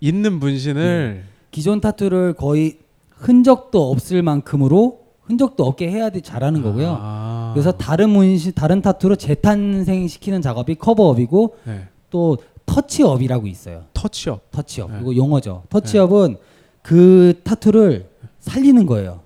[0.00, 2.78] 있는 문신을 기존 타투를 거의
[3.10, 6.96] 흔적도 없을 만큼으로 흔적도 없게 해야 돼 잘하는 거고요.
[7.00, 7.50] 아.
[7.54, 11.86] 그래서 다른 문신 다른 타투로 재탄생시키는 작업이 cover up이고 네.
[12.10, 13.84] 또 터치업이라고 있어요.
[13.94, 14.50] 터치업.
[14.50, 14.92] 터치업.
[14.92, 14.98] 네.
[15.00, 15.64] 이거 용어죠.
[15.70, 16.36] 터치업은
[16.82, 18.08] 그 타투를
[18.40, 19.20] 살리는 거예요.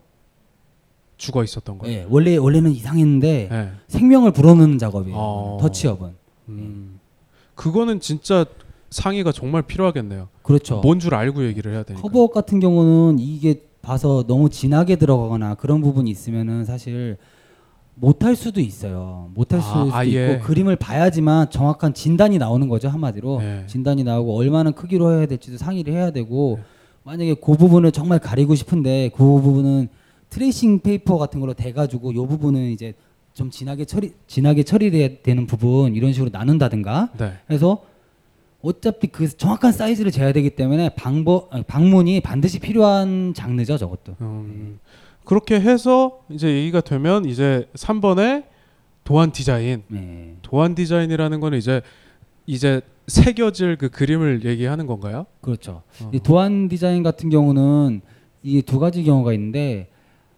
[1.16, 1.98] 죽어 있었던 거예요.
[2.00, 3.70] 예, 원래 원래는 이상했는데 네.
[3.88, 5.16] 생명을 불어넣는 작업이에요.
[5.16, 5.58] 어.
[5.60, 6.10] 터치업은.
[6.48, 6.98] 음.
[7.54, 8.44] 그거는 진짜
[8.90, 10.28] 상의가 정말 필요하겠네요.
[10.42, 10.80] 그렇죠.
[10.80, 12.02] 뭔 줄 알고 얘기를 해야 되니까.
[12.02, 17.16] 커버업 같은 경우는 이게 봐서 너무 진하게 들어가거나 그런 부분이 있으면은 사실
[18.02, 19.30] 못할 수도 있어요.
[19.32, 20.32] 못할 아, 수도 아예.
[20.32, 23.64] 있고 그림을 봐야지만 정확한 진단이 나오는 거죠 한마디로 네.
[23.68, 26.64] 진단이 나오고 얼마나 크기로 해야 될지도 상의를 해야 되고 네.
[27.04, 29.88] 만약에 그 부분을 정말 가리고 싶은데 그 부분은
[30.30, 32.94] 트레이싱 페이퍼 같은 걸로 대가지고 요 부분은 이제
[33.34, 37.34] 좀 진하게 처리 진하게 처리돼야 되는 부분 이런 식으로 나눈다든가 네.
[37.50, 37.84] 해서
[38.62, 44.16] 어차피 그 정확한 사이즈를 재야 되기 때문에 방법 방문이 반드시 필요한 장르죠 저것도.
[44.20, 44.80] 음,
[45.24, 48.44] 그렇게 해서 이제 얘기가 되면 이제 3번에
[49.04, 49.82] 도안 디자인.
[49.88, 50.36] 네.
[50.42, 51.82] 도안 디자인이라는 거는 이제
[52.46, 55.26] 이제 새겨질 그 그림을 얘기하는 건가요?
[55.40, 55.82] 그렇죠.
[56.02, 56.10] 어.
[56.12, 58.00] 이 도안 디자인 같은 경우는
[58.42, 59.88] 이게 두 가지 경우가 있는데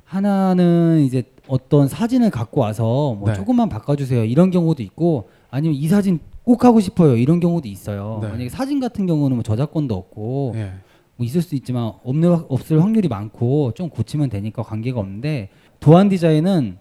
[0.04, 3.34] 하나는 이제 어떤 사진을 갖고 와서 뭐 네.
[3.34, 8.18] 조금만 바꿔주세요 이런 경우도 있고 아니면 이 사진 꼭 하고 싶어요 이런 경우도 있어요.
[8.22, 8.28] 네.
[8.28, 10.72] 만약에 사진 같은 경우는 뭐 저작권도 없고 예.
[11.16, 15.48] 뭐 있을 수 있지만 없는 확- 없을 확률이 많고 좀 고치면 되니까 관계가 없는데
[15.80, 16.78] 도안 디자인은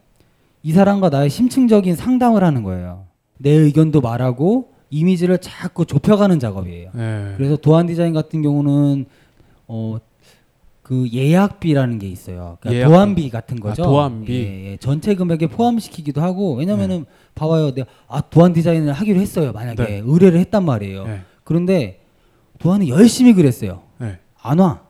[0.63, 3.06] 이 사람과 나의 심층적인 상담을 하는 거예요.
[3.38, 6.91] 내 의견도 말하고 이미지를 자꾸 좁혀가는 작업이에요.
[6.96, 7.34] 예.
[7.38, 9.06] 그래서 도안 디자인 같은 경우는
[9.67, 10.00] 어
[10.84, 12.58] 그 예약비라는 게 있어요.
[12.60, 12.93] 그러니까 예약비.
[12.93, 13.84] 도안비 같은 거죠.
[13.84, 14.34] 아, 도안비.
[14.34, 14.78] 예, 예.
[14.78, 17.74] 전체 금액에 포함시키기도 하고 왜냐면은 봐봐요.
[17.74, 19.54] 내가 아 도안 디자인을 하기로 했어요.
[19.54, 20.02] 만약에 네.
[20.04, 21.06] 의뢰를 했단 말이에요.
[21.08, 21.22] 예.
[21.46, 22.02] 그런데
[22.60, 23.84] 도안이 열심히 그랬어요.
[24.45, 24.49] 예.
[24.49, 24.82] 안 와.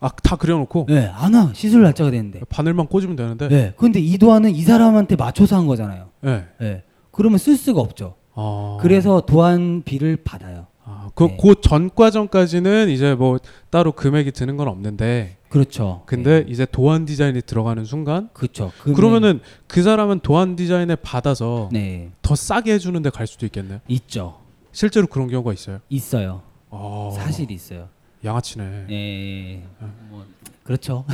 [0.00, 1.52] 아, 다 그려놓고 예, 안 와.
[1.54, 2.40] 시술 날짜가 됐는데.
[2.48, 3.48] 바늘만 꽂으면 되는데.
[3.50, 3.74] 예.
[3.76, 6.08] 근데 이 도안은 이 사람한테 맞춰서 한 거잖아요.
[6.26, 6.44] 예.
[6.60, 6.82] 예.
[7.10, 8.16] 그러면 쓸 수가 없죠.
[8.34, 8.78] 아.
[8.80, 10.66] 그래서 도안비를 받아요.
[10.84, 11.38] 아, 그, 네.
[11.40, 13.38] 그 전과정까지는 이제 뭐
[13.70, 15.36] 따로 금액이 드는 건 없는데.
[15.48, 16.02] 그렇죠.
[16.06, 18.30] 근데 이제 도안 디자인이 들어가는 순간.
[18.32, 18.72] 그렇죠.
[18.82, 22.10] 그러면은 그 사람은 도안 디자인을 받아서 네.
[22.22, 23.80] 더 싸게 해주는데 갈 수도 있겠네요.
[23.86, 24.38] 있죠.
[24.72, 25.78] 실제로 그런 경우가 있어요.
[25.90, 26.40] 있어요.
[26.70, 27.88] 아, 사실 있어요.
[28.24, 28.86] 양아치네.
[28.90, 29.62] 예.
[30.08, 30.24] 뭐
[30.64, 31.04] 그렇죠.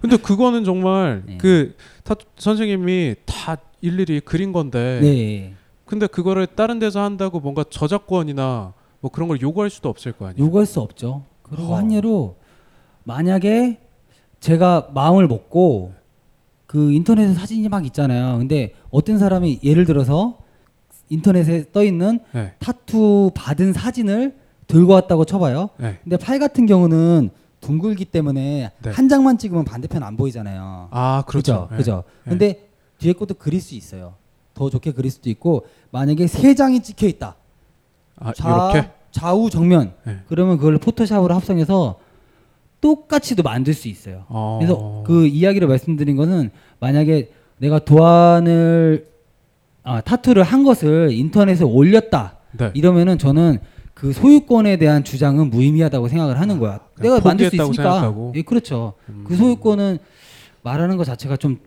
[0.00, 1.38] 근데 그거는 정말 네.
[1.38, 5.00] 그 타투 선생님이 다 일일이 그린 건데.
[5.02, 5.54] 네.
[5.86, 10.44] 근데 그거를 다른 데서 한다고 뭔가 저작권이나 뭐 그런 걸 요구할 수도 없을 거 아니에요.
[10.44, 11.24] 요구할 수 없죠.
[11.42, 11.76] 그리고 허.
[11.76, 12.36] 한 예로
[13.04, 13.80] 만약에
[14.40, 15.94] 제가 마음을 먹고
[16.66, 18.38] 그 인터넷에 사진이 막 있잖아요.
[18.38, 20.38] 근데 어떤 사람이 예를 들어서
[21.08, 22.54] 인터넷에 떠 있는 네.
[22.60, 24.36] 타투 받은 사진을
[24.70, 25.70] 들고 왔다고 쳐봐요.
[25.78, 25.98] 네.
[26.02, 28.90] 근데 팔 같은 경우는 둥글기 때문에 네.
[28.90, 30.88] 한 장만 찍으면 반대편 안 보이잖아요.
[30.90, 31.68] 아 그렇죠.
[31.68, 31.76] 그죠?
[31.76, 32.04] 그죠?
[32.24, 32.30] 네.
[32.30, 32.68] 근데
[32.98, 34.14] 뒤에 것도 그릴 수 있어요.
[34.54, 37.36] 더 좋게 그릴 수도 있고 만약에 세 장이 찍혀 있다.
[38.16, 38.90] 아 좌, 이렇게.
[39.10, 39.92] 좌우 정면.
[40.04, 40.18] 네.
[40.28, 41.98] 그러면 그걸 포토샵으로 합성해서
[42.80, 44.24] 똑같이도 만들 수 있어요.
[44.28, 44.58] 어.
[44.60, 49.06] 그래서 그 이야기를 말씀드린 거는 만약에 내가 도안을
[49.82, 52.36] 아, 타투를 한 것을 인터넷에 올렸다.
[52.52, 52.70] 네.
[52.74, 53.58] 이러면은 저는
[54.00, 56.80] 그 소유권에 대한 주장은 무의미하다고 생각을 하는 거야.
[56.94, 57.72] 그냥 내가 만들 수 있으니까.
[57.74, 58.32] 생각하고.
[58.34, 58.94] 예, 그렇죠.
[59.10, 59.24] 음.
[59.26, 59.98] 그 소유권은
[60.62, 61.58] 말하는 것 자체가 좀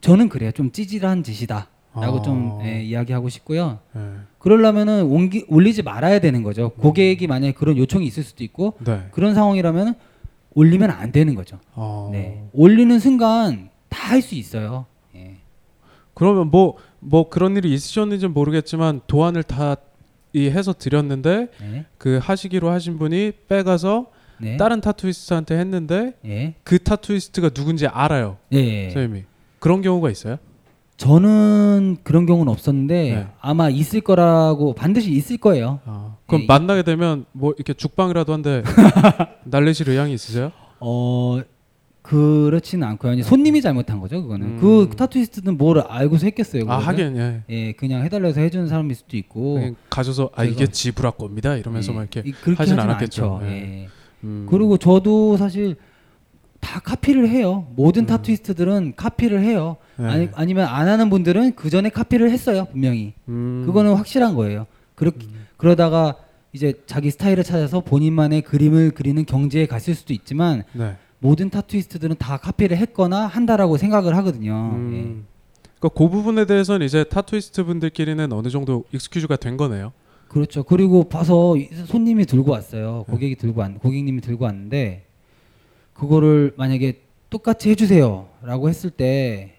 [0.00, 0.52] 저는 그래요.
[0.52, 2.22] 좀 찌질한 짓이다 라고 아.
[2.22, 3.80] 좀 예, 이야기하고 싶고요.
[3.94, 4.00] 네.
[4.38, 6.68] 그러려면은 옮기, 올리지 말아야 되는 거죠.
[6.70, 9.08] 고객이 만약에 그런 요청이 있을 수도 있고 네.
[9.10, 9.94] 그런 상황이라면
[10.54, 11.58] 올리면 안 되는 거죠.
[11.74, 12.10] 어.
[12.12, 12.44] 네.
[12.52, 14.86] 올리는 순간 다 할 수 있어요.
[15.16, 15.36] 예.
[16.14, 19.74] 그러면 뭐뭐 그런 일이 있으셨는지 는 모르겠지만 도안을 다이
[20.38, 21.84] 해서 드렸는데 네.
[21.98, 24.06] 그 하시기로 하신 분이 빼가서
[24.38, 24.56] 네.
[24.56, 26.54] 다른 타투이스트한테 했는데 예.
[26.62, 28.36] 그 타투이스트가 누군지 알아요.
[28.52, 28.90] 예.
[28.90, 29.24] 선생님이
[29.58, 30.36] 그런 경우가 있어요?
[30.96, 33.26] 저는 그런 경우는 없었는데 네.
[33.40, 35.80] 아마 있을 거라고 반드시 있을 거예요.
[35.84, 36.46] 아, 그럼 예.
[36.46, 38.62] 만나게 되면 뭐 이렇게 죽방이라도 한데
[39.44, 40.52] 날리실 의향이 있으세요?
[40.80, 41.40] 어
[42.06, 43.14] 그렇지는 않고요.
[43.14, 44.22] 이제 손님이 잘못한 거죠.
[44.22, 44.58] 그거는 음.
[44.60, 46.62] 그 타투이스트는 뭘 알고서 했겠어요.
[46.68, 46.86] 아 그거는?
[46.86, 47.42] 하긴 예.
[47.50, 49.74] 예, 그냥 해달라서 해주는 사람일 수도 있고.
[49.90, 53.40] 가셔서 아 이게 지브라 겁니다 이러면서 예, 막 이렇게 이- 그렇게 하진 하진 않았겠죠.
[53.44, 53.46] 예.
[53.48, 53.88] 예.
[54.24, 54.46] 음.
[54.48, 55.76] 그리고 저도 사실
[56.60, 57.66] 다 카피를 해요.
[57.76, 58.06] 모든 음.
[58.06, 59.76] 타투이스트들은 카피를 해요.
[59.96, 60.06] 네.
[60.06, 62.66] 아니, 아니면 안 하는 분들은 그 전에 카피를 했어요.
[62.70, 63.14] 분명히.
[63.28, 63.64] 음.
[63.66, 64.66] 그거는 확실한 거예요.
[64.94, 65.26] 그렇게
[65.56, 66.16] 그러다가
[66.52, 70.96] 이제 자기 스타일을 찾아서 본인만의 그림을 그리는 경지에 갔을 수도 있지만 네.
[71.18, 74.52] 모든 타투이스트들은 다 카피를 했거나 한다라고 생각을 하거든요.
[74.52, 74.76] 예.
[74.76, 75.26] 음.
[75.78, 79.92] 그러니까 그 부분에 대해서는 이제 타투이스트 분들끼리는 어느 정도 익스큐즈가 된 거네요.
[80.28, 80.62] 그렇죠.
[80.64, 83.04] 그리고 봐서 이- 손님이 들고 왔어요.
[83.06, 83.12] 네.
[83.12, 85.04] 고객이 들고 왔, 고객님이 들고 왔는데
[85.94, 87.00] 그거를 만약에
[87.30, 89.52] 똑같이 해주세요라고 했을 때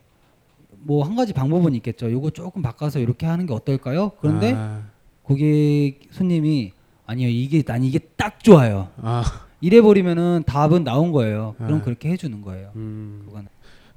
[0.87, 2.09] 뭐 한 가지 방법은 있겠죠.
[2.11, 4.11] 요거 조금 바꿔서 이렇게 하는 게 어떨까요?
[4.21, 4.83] 그런데 아,
[5.23, 6.71] 고객 손님이
[7.05, 8.87] 아니요 이게 난 이게 딱 좋아요.
[9.01, 9.23] 아,
[9.61, 11.55] 이래 버리면은 답은 나온 거예요.
[11.57, 11.81] 그럼 아.
[11.83, 12.71] 그렇게 해주는 거예요.
[12.75, 13.23] 음.
[13.25, 13.47] 그건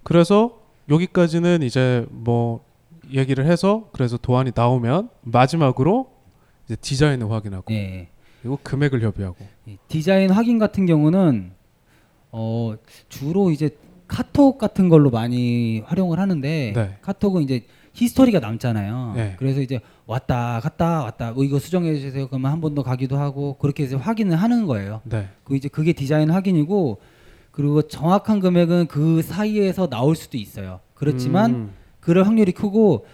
[0.03, 2.65] 그래서 여기까지는 이제 뭐
[3.13, 6.11] 얘기를 해서 그래서 도안이 나오면 마지막으로
[6.65, 8.09] 이제 디자인을 확인하고 예.
[8.41, 9.37] 그리고 금액을 협의하고
[9.67, 11.53] 이 디자인 확인 같은 경우는
[12.33, 12.75] 어
[13.09, 13.77] 주로 이제
[14.09, 16.99] 카톡 같은 걸로 많이 활용을 하는데 네.
[17.03, 19.12] 카톡은 이제 히스토리가 남잖아요.
[19.16, 19.34] 네.
[19.38, 22.28] 그래서 이제 왔다 갔다 왔다 뭐 이거 수정해 주세요.
[22.28, 25.01] 그러면 한 번 더 가기도 하고 그렇게 해서 확인을 하는 거예요.
[25.05, 25.28] 네.
[25.45, 27.01] 그 이제 그게 디자인 확인이고
[27.51, 30.80] 그리고 정확한 금액은 그 사이에서 나올 수도 있어요.
[30.95, 31.70] 그렇지만 음.
[31.99, 33.07] 그럴 확률이 크고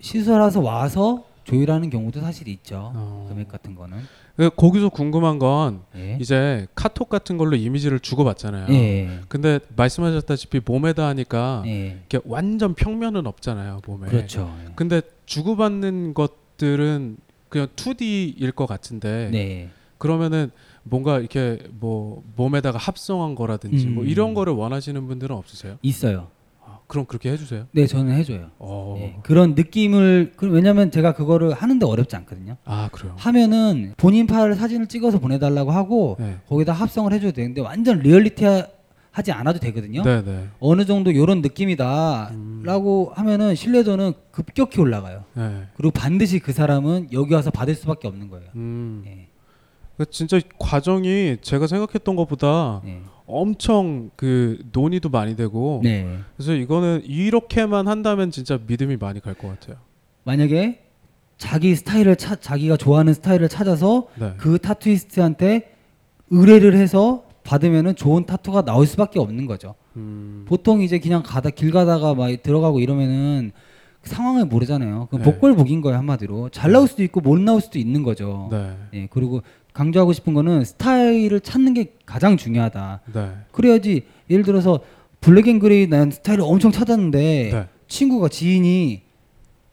[0.00, 2.92] 시설와서 와서 조율하는 경우도 사실 있죠.
[2.94, 3.26] 어.
[3.28, 3.98] 금액 같은 거는.
[4.36, 6.18] 그 거기서 궁금한 건 예.
[6.20, 8.74] 이제 카톡 같은 걸로 이미지를 주고받잖아요.
[8.74, 9.20] 예.
[9.28, 11.98] 근데 말씀하셨다시피 몸에다 하니까 예.
[12.10, 14.08] 이렇게 완전 평면은 없잖아요 몸에.
[14.08, 14.52] 그렇죠.
[14.74, 17.18] 근데 주고받는 것들은
[17.48, 19.70] 그냥 2D일 것 같은데 네.
[19.98, 20.50] 그러면은
[20.82, 24.08] 뭔가 이렇게 뭐 몸에다가 합성한 거라든지 뭐 음.
[24.08, 25.78] 이런 거를 원하시는 분들은 없으세요?
[25.80, 26.28] 있어요.
[26.84, 27.66] 아, 그럼 그렇게 해주세요.
[27.72, 28.50] 네, 저는 해줘요.
[28.58, 28.96] 어.
[28.98, 32.56] 예, 그런 느낌을 그- 왜냐면 제가 그거를 하는데 어렵지 않거든요.
[32.64, 33.14] 아 그래요.
[33.18, 36.36] 하면은 본인 팔 사진을 찍어서 보내달라고 하고 네.
[36.48, 38.44] 거기다 합성을 해줘도 되는데 완전 리얼리티
[39.10, 40.02] 하지 않아도 되거든요.
[40.02, 40.48] 네네.
[40.60, 45.24] 어느 정도 이런 느낌이다라고 하면은 신뢰도는 급격히 올라가요.
[45.34, 45.62] 네.
[45.76, 48.46] 그리고 반드시 그 사람은 여기 와서 받을 수밖에 없는 거예요.
[48.56, 49.02] 음.
[49.06, 49.28] 예.
[49.96, 53.00] 그 진짜 과정이 제가 생각했던 것보다 네.
[53.26, 56.18] 엄청 그 논의도 많이 되고 네.
[56.36, 59.76] 그래서 이거는 이렇게만 한다면 진짜 믿음이 많이 갈 것 같아요.
[60.24, 60.80] 만약에
[61.38, 64.34] 자기 스타일을 찾 자기가 좋아하는 스타일을 찾아서 네.
[64.36, 65.74] 그 타투이스트한테
[66.30, 69.74] 의뢰를 해서 받으면은 좋은 타투가 나올 수밖에 없는 거죠.
[69.96, 70.44] 음.
[70.48, 73.52] 보통 이제 그냥 가다 길 가다가 막 들어가고 이러면은
[74.02, 75.08] 상황을 모르잖아요.
[75.10, 75.22] 그 네.
[75.22, 76.50] 복골복인 거예요 한마디로.
[76.50, 78.48] 잘 나올 수도 있고 못 나올 수도 있는 거죠.
[78.50, 78.76] 네.
[78.94, 79.42] 예, 그리고
[79.74, 83.00] 강조하고 싶은 거는 스타일을 찾는 게 가장 중요하다.
[83.12, 83.32] 네.
[83.52, 84.80] 그래야지 예를 들어서
[85.20, 87.68] black and gray 난 스타일을 엄청 찾았는데 네.
[87.88, 89.02] 친구가 지인이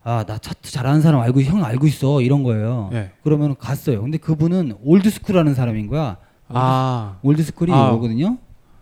[0.03, 2.89] 아 나 차트 잘하는 사람 알고 형 알고 있어 이런 거예요.
[2.91, 3.11] 네.
[3.23, 4.01] 그러면 갔어요.
[4.01, 6.17] 근데 그분은 old school하는 사람인 거야.
[6.47, 7.89] 아 old school이 아.
[7.89, 8.37] 요거거든요.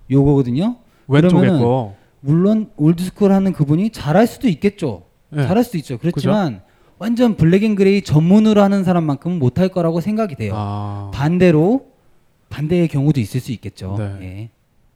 [0.10, 0.78] 요거거든요.
[1.10, 1.96] 왼쪽에 거.
[2.22, 5.04] 물론 old school 하는 그분이 잘할 수도 있겠죠.
[5.30, 5.46] 네.
[5.46, 5.98] 잘할 수도 있죠.
[5.98, 6.62] 그렇지만
[7.00, 10.54] 완전 black and grey 전문으로 하는 사람만큼은 못할 거라고 생각이 돼요.
[10.56, 11.12] 아.
[11.14, 11.88] 반대로
[12.50, 13.96] 반대의 경우도 있을 수 있겠죠.
[13.98, 14.18] 네.
[14.22, 14.50] 예.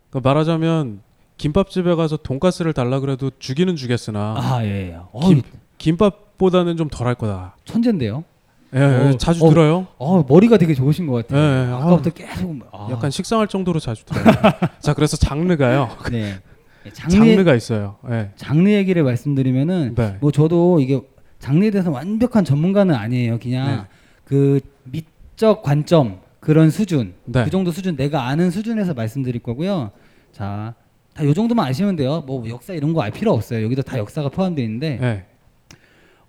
[0.10, 1.00] 그러니까 말하자면
[1.38, 4.98] 김밥집에 가서 돈가스를 달라 그래도 주기는 주겠으나 아 예.
[5.12, 5.42] 어, 김,
[5.78, 7.56] 김밥보다는 좀 덜 할 거다.
[7.66, 8.24] 천재인데요.
[8.76, 9.88] 예, 예, 어, 자주 어, 들어요.
[9.98, 11.40] 어, 머리가 되게 좋으신 것 같아요.
[11.40, 11.74] 예, 예.
[11.74, 14.26] 아까부터 아, 계속 아, 약간 식상할 정도로 자주 들어요.
[14.82, 15.90] 자, 그래서 장르가요.
[16.12, 16.40] 네.
[16.94, 17.96] 장르, 가 있어요.
[18.10, 18.32] 예.
[18.36, 20.18] 장르 얘기를 말씀드리면은 네.
[20.20, 21.02] 뭐 저도 이게
[21.44, 23.38] 장르에 대해서 완벽한 전문가는 아니에요.
[23.38, 23.84] 그냥 네.
[24.24, 27.44] 그 미적 관점 그런 수준 네.
[27.44, 29.92] 그 정도 수준 내가 아는 수준에서 말씀드릴 거고요.
[30.32, 30.74] 자,
[31.14, 32.24] 다 요 정도만 아시면 돼요.
[32.26, 33.62] 뭐 역사 이런 거 알 필요 없어요.
[33.66, 35.26] 여기도 다 역사가 포함되어 있는데 네.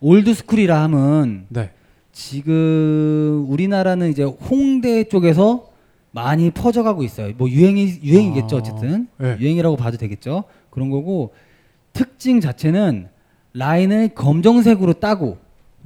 [0.00, 1.70] old school이라 함은 네.
[2.10, 5.70] 지금 우리나라는 이제 홍대 쪽에서
[6.10, 7.32] 많이 퍼져가고 있어요.
[7.38, 9.36] 뭐 유행이 유행이겠죠, 아, 어쨌든 네.
[9.38, 10.42] 유행이라고 봐도 되겠죠.
[10.70, 11.32] 그런 거고
[11.92, 13.08] 특징 자체는
[13.54, 15.38] 라인을 검정색으로 따고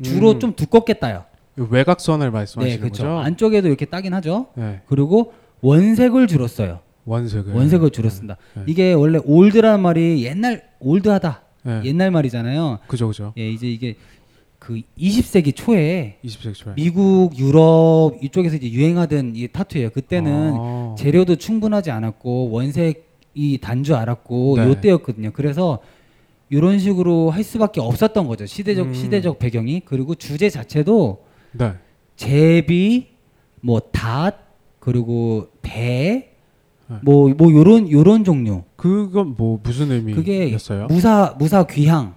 [0.02, 0.40] 주로 음.
[0.40, 1.24] 좀 두껍게 따요.
[1.56, 3.02] 외곽선을 네, 말씀하시는 그렇죠.
[3.04, 3.18] 거죠?
[3.18, 4.46] 안쪽에도 이렇게 따긴 하죠.
[4.54, 4.80] 네.
[4.86, 6.80] 그리고 원색을 주로 써요.
[7.04, 7.52] 원색을.
[7.52, 8.36] 원색을 주로 쓴다.
[8.54, 8.62] 네.
[8.66, 11.42] 이게 원래 old라는 말이 옛날 old하다.
[11.64, 11.80] 네.
[11.84, 12.78] 옛날 말이잖아요.
[12.86, 13.32] 그죠, 그죠.
[13.36, 13.96] 예, 이제 이게
[14.60, 16.74] 그 20세기 초에 20세기 초에.
[16.74, 19.90] 미국, 유럽 이쪽에서 이제 유행하던 이 타투예요.
[19.90, 20.94] 그때는 아.
[20.96, 24.64] 재료도 충분하지 않았고 원색이 단 줄 알았고 네.
[24.68, 25.32] 요때였거든요.
[25.32, 25.80] 그래서
[26.51, 28.46] 이런 식으로 할 수밖에 없었던 거죠.
[28.46, 28.94] 시대적 음.
[28.94, 31.74] 시대적 배경이 그리고 주제 자체도 네.
[32.16, 33.09] 제비,
[33.61, 34.49] 뭐 닷,
[34.80, 36.30] 그리고 배,
[36.88, 36.96] 네.
[37.03, 38.64] 뭐뭐 요런 요런 종류.
[38.76, 40.86] 그건 뭐 무슨 그게 의미였어요?
[40.86, 42.14] 무사 무사 귀향,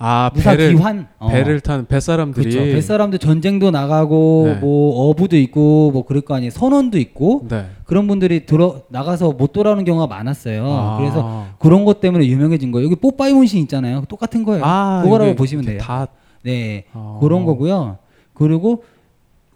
[0.00, 1.08] 아, 무사 배를 귀환.
[1.18, 1.28] 어.
[1.28, 2.72] 배를 탄 뱃사람들이 그렇죠.
[2.72, 4.54] 뱃사람들 전쟁도 나가고 네.
[4.60, 6.50] 뭐 어부도 있고 뭐 그럴 거 아니에요.
[6.50, 7.66] 선원도 있고 네.
[7.84, 10.64] 그런 분들이 들어 나가서 못 돌아오는 경우가 많았어요.
[10.66, 10.98] 아.
[10.98, 12.86] 그래서 그런 것 때문에 유명해진 거예요.
[12.86, 14.04] 여기 뽀빠이 문신 있잖아요.
[14.08, 14.64] 똑같은 거예요.
[14.64, 15.78] 아, 그거라고 보시면 돼요.
[15.80, 16.06] 다
[16.42, 16.84] 네.
[16.92, 17.18] 아.
[17.20, 17.98] 그런 거고요.
[18.34, 18.84] 그리고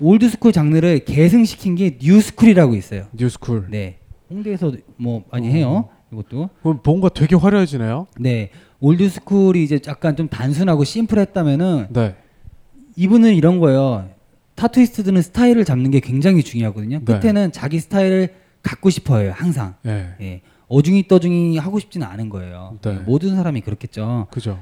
[0.00, 3.05] old school 장르를 계승시킨 게 new school이라고 있어요.
[3.12, 3.68] new school.
[3.70, 3.99] 네.
[4.28, 5.53] 홍대에서 뭐 많이 어.
[5.53, 5.88] 해요.
[6.12, 6.51] 이것도.
[6.62, 8.07] 그럼 뭔가 되게 화려해지네요.
[8.18, 8.51] 네.
[8.82, 12.16] old school이 이제 약간 좀 단순하고 심플했다면은 네.
[12.97, 14.11] 이분은 이런 거예요.
[14.57, 17.01] 타투이스트들은 스타일을 잡는 게 굉장히 중요하거든요.
[17.05, 17.20] 네.
[17.20, 19.33] 끝에는 자기 스타일을 갖고 싶어요.
[19.33, 19.76] 항상.
[19.83, 20.09] 네.
[20.20, 20.41] 예.
[20.68, 22.78] 어중이 떠중이 하고 싶지는 않은 거예요.
[22.83, 22.95] 네.
[23.07, 24.26] 모든 사람이 그렇겠죠.
[24.30, 24.59] 그죠.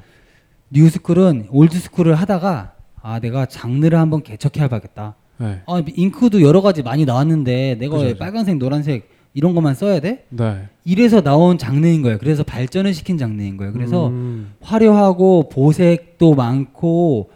[0.68, 5.14] new school은 old school을 하다가 아 내가 장르를 한번 개척해봐야겠다.
[5.38, 5.62] 네.
[5.66, 8.18] 아 잉크도 여러 가지 많이 나왔는데 내가 그죠.
[8.18, 10.24] 빨간색, 노란색 이런 것만 써야 돼?
[10.30, 10.68] 네.
[10.84, 12.18] 이래서 나온 장르인 거예요.
[12.18, 13.72] 그래서 발전을 시킨 장르인 거예요.
[13.72, 14.52] 그래서 음.
[14.60, 17.30] 화려하고 보색도 많고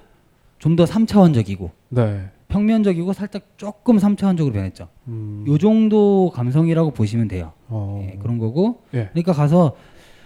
[0.59, 2.31] 좀 더 3차원적이고 네.
[2.49, 4.89] 평면적이고 살짝 조금 3차원적으로 변했죠.
[5.09, 5.45] 음.
[5.47, 7.53] 요 정도 감성이라고 보시면 돼요.
[7.69, 8.09] 어.
[8.11, 8.81] 예, 그런 거고.
[8.95, 9.09] 예.
[9.13, 9.77] 그러니까 가서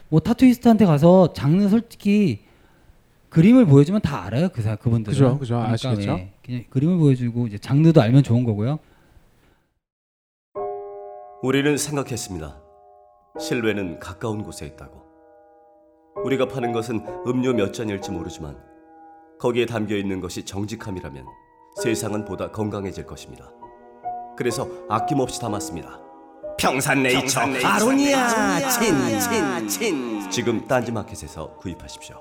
[0.09, 2.41] 뭐 타투이스트한테 가서 장르 솔직히
[3.31, 4.49] 그림을 보여주면 다 알아요.
[4.51, 5.13] 그 사, 그분들은.
[5.13, 5.59] 그죠, 그죠.
[5.59, 6.11] 아시겠죠?
[6.13, 8.79] 예, 그냥 그림을 보여주고 이제 장르도 알면 좋은 거고요.
[11.43, 12.61] 우리는 생각했습니다.
[13.39, 15.03] 실외는 가까운 곳에 있다고.
[16.25, 18.59] 우리가 파는 것은 음료 몇 잔일지 모르지만
[19.39, 21.25] 거기에 담겨 있는 것이 정직함이라면
[21.81, 23.53] 세상은 보다 건강해질 것입니다.
[24.37, 26.01] 그래서 아낌없이 담았습니다.
[26.59, 32.17] 평산네이처 아로니아 친친친 지금 딴지마켓에서 구입하십시오.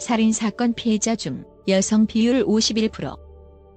[0.00, 3.25] 살인 사건 피해자 중 여성 비율 51%,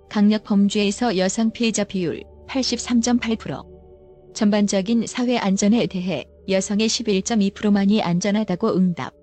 [0.10, 4.34] 강력 범죄에서 여성 피해자 비율 83.8%.
[4.34, 9.14] 전반적인 사회 안전에 대해 여성의 11.2%만이 안전하다고 응답.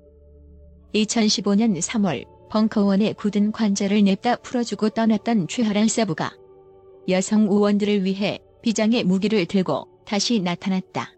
[0.94, 6.32] 2015년 3월 벙커원에 굳은 관절을 냅다 풀어주고 떠났던 최하란 서부가
[7.08, 11.10] 여성 의원들을 위해 비장의 무기를 들고 다시 나타났다.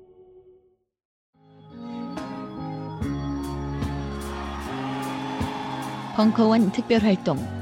[6.17, 7.58] 벙커원 특별활동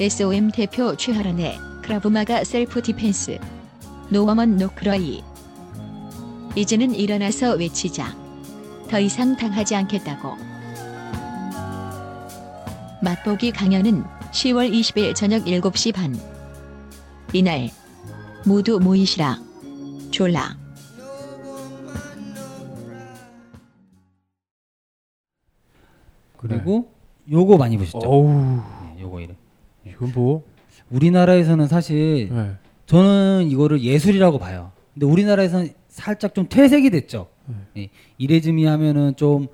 [0.00, 3.38] SOM 대표 최하란의 크라브마가 self defense
[4.10, 5.24] no woman no cry.
[6.54, 8.16] 이제는 일어나서 외치자.
[8.88, 10.36] 더 이상 당하지 않겠다고.
[13.02, 16.16] 맛보기 강연은 10월 20일 저녁 7시 반.
[17.32, 17.68] 이날
[18.46, 19.40] 모두 모이시라.
[20.12, 20.56] 졸라.
[26.36, 26.92] 그리고
[27.28, 28.08] 요거 많이 보셨죠?
[28.08, 28.28] 어우.
[28.94, 29.37] 네, 요거 이래.
[29.92, 30.44] 이건 뭐?
[30.90, 32.50] 우리나라에서는 사실 네.
[32.86, 34.72] 저는 이거를 예술이라고 봐요.
[34.94, 37.28] 근데 우리나라에서는 살짝 좀 퇴색이 됐죠.
[37.76, 39.48] 예, 이레즈미 하면은 좀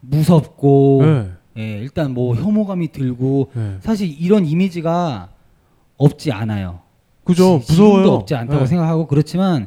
[0.00, 1.30] 무섭고 네.
[1.58, 3.76] 예, 일단 뭐 혐오감이 들고 네.
[3.80, 5.28] 사실 이런 이미지가
[5.98, 6.80] 없지 않아요.
[7.24, 7.60] 그죠.
[7.62, 8.08] 지- 무서워요.
[8.12, 8.66] 없지 않다고 네.
[8.66, 9.66] 생각하고 그렇지만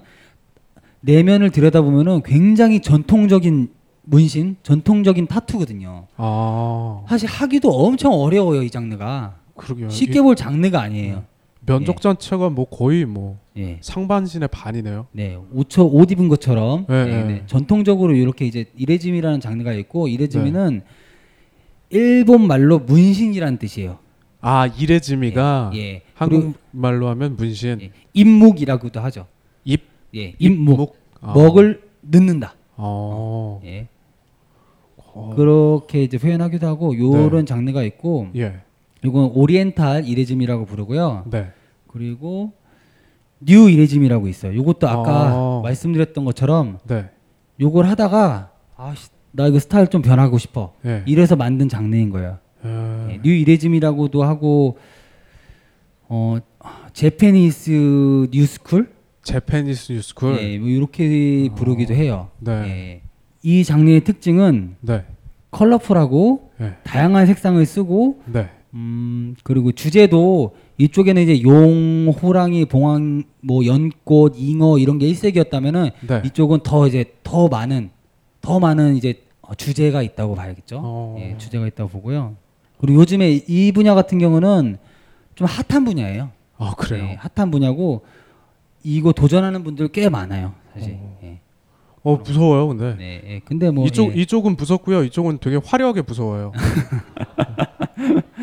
[1.01, 3.69] 내면을 들여다보면은 굉장히 전통적인
[4.03, 6.07] 문신, 전통적인 타투거든요.
[6.17, 7.03] 아.
[7.07, 9.35] 사실 하기도 엄청 어려워요 이 장르가.
[9.55, 9.89] 그러게요.
[9.89, 11.23] 쉽게 볼 장르가 아니에요.
[11.65, 13.79] 면적 자체가 뭐 거의 뭐 예.
[13.81, 15.07] 상반신의 반이네요.
[15.11, 17.23] 네, 옷처 옷 입은 것처럼 네, 네, 네.
[17.23, 17.43] 네.
[17.47, 20.81] 전통적으로 이렇게 이제 이레즈미라는 장르가 있고 이레즈미는
[21.89, 23.97] 일본 말로 문신이라는 뜻이에요.
[24.41, 26.01] 아 이레즈미가 예, 예.
[26.13, 27.91] 한국 말로 하면 문신.
[28.13, 29.25] 입묵이라고도 하죠.
[29.63, 29.81] 입?
[30.15, 30.95] 예, 입묵.
[31.21, 31.33] 아.
[31.33, 32.53] 먹을 넣는다.
[32.77, 33.61] 어.
[33.65, 33.87] 예.
[35.35, 38.61] 그렇게 이제 표현하기도 하고 요런 장르가 있고 예.
[39.05, 41.25] 이건 오리엔탈 이레즘이라고 부르고요.
[41.29, 41.51] 네.
[41.87, 42.53] 그리고
[43.39, 44.55] new 入れ墨라고 있어요.
[44.55, 45.61] 요것도 아까 아.
[45.63, 47.09] 말씀드렸던 것처럼 네.
[47.59, 50.73] 요걸 하다가 아씨 나 이거 스타일 좀 변하고 싶어.
[50.85, 51.03] 예.
[51.05, 52.39] 이래서 만든 장르인 거예요.
[52.65, 53.07] 예.
[53.11, 54.77] 예, new 入れ墨라고도 하고
[56.07, 56.37] 어
[56.93, 60.37] Japanese new school Japanese new school.
[60.41, 62.29] 예, 뭐 이렇게 부르기도 해요.
[62.39, 62.51] 네.
[62.51, 63.01] 예.
[63.43, 65.05] 이 장르의 특징은 네.
[65.51, 66.75] 컬러풀하고 예.
[66.83, 68.49] 다양한 색상을 쓰고 네.
[68.75, 76.21] 음 그리고 주제도 이쪽에는 이제 용, 호랑이, 봉황, 뭐 연꽃, 잉어 이런 게 일색이었다면은 네.
[76.25, 77.89] 이쪽은 더 이제 더 많은
[78.41, 80.81] 더 많은 이제 어, 주제가 있다고 봐야겠죠.
[80.83, 81.15] 어.
[81.19, 82.35] 예, 주제가 있다고 보고요.
[82.79, 84.77] 그리고 요즘에 이 분야 같은 경우는
[85.35, 86.31] 좀 핫한 분야예요.
[86.57, 87.05] 아 그래요.
[87.05, 88.03] 예, 핫한 분야고
[88.83, 90.99] 이거 도전하는 분들 꽤 많아요, 사실.
[91.23, 91.39] 예.
[92.03, 92.95] 어 무서워요, 근데.
[92.97, 93.39] 네, 예.
[93.45, 94.21] 근데 뭐 이쪽 예.
[94.21, 95.05] 이쪽은 무섭고요.
[95.05, 96.51] 이쪽은 되게 화려하게 무서워요.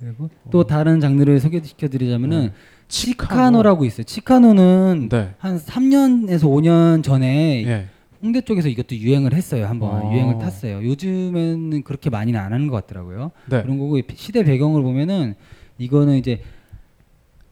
[0.00, 2.52] 그리고 또 다른 장르를 소개시켜 드리자면은 네.
[2.88, 4.04] 치카노 라고 있어요.
[4.04, 5.34] 치카노는 네.
[5.38, 7.86] 한 3년에서 5년 전에 예.
[8.22, 9.66] 홍대 쪽에서 이것도 유행을 했어요.
[9.66, 10.12] 한번 어.
[10.12, 10.82] 유행을 탔어요.
[10.84, 13.30] 요즘에는 그렇게 많이는 안 하는 것 같더라고요.
[13.46, 13.62] 네.
[13.62, 15.34] 그런 거고 시대 배경을 보면은
[15.78, 16.42] 이거는 이제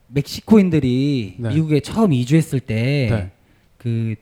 [0.08, 1.48] 멕시코인들이 네.
[1.50, 3.28] 미국에 처음 이주했을 네.
[3.78, 4.14] 때그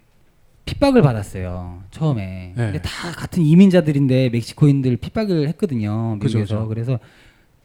[0.64, 1.84] 핍박을 받았어요.
[1.92, 2.54] 처음에.
[2.56, 2.64] 네.
[2.64, 6.16] 근데 다 같은 이민자들인데 멕시코인들 핍박을 했거든요.
[6.16, 6.40] 미국에서.
[6.40, 6.68] 그죠.
[6.68, 6.98] 그래서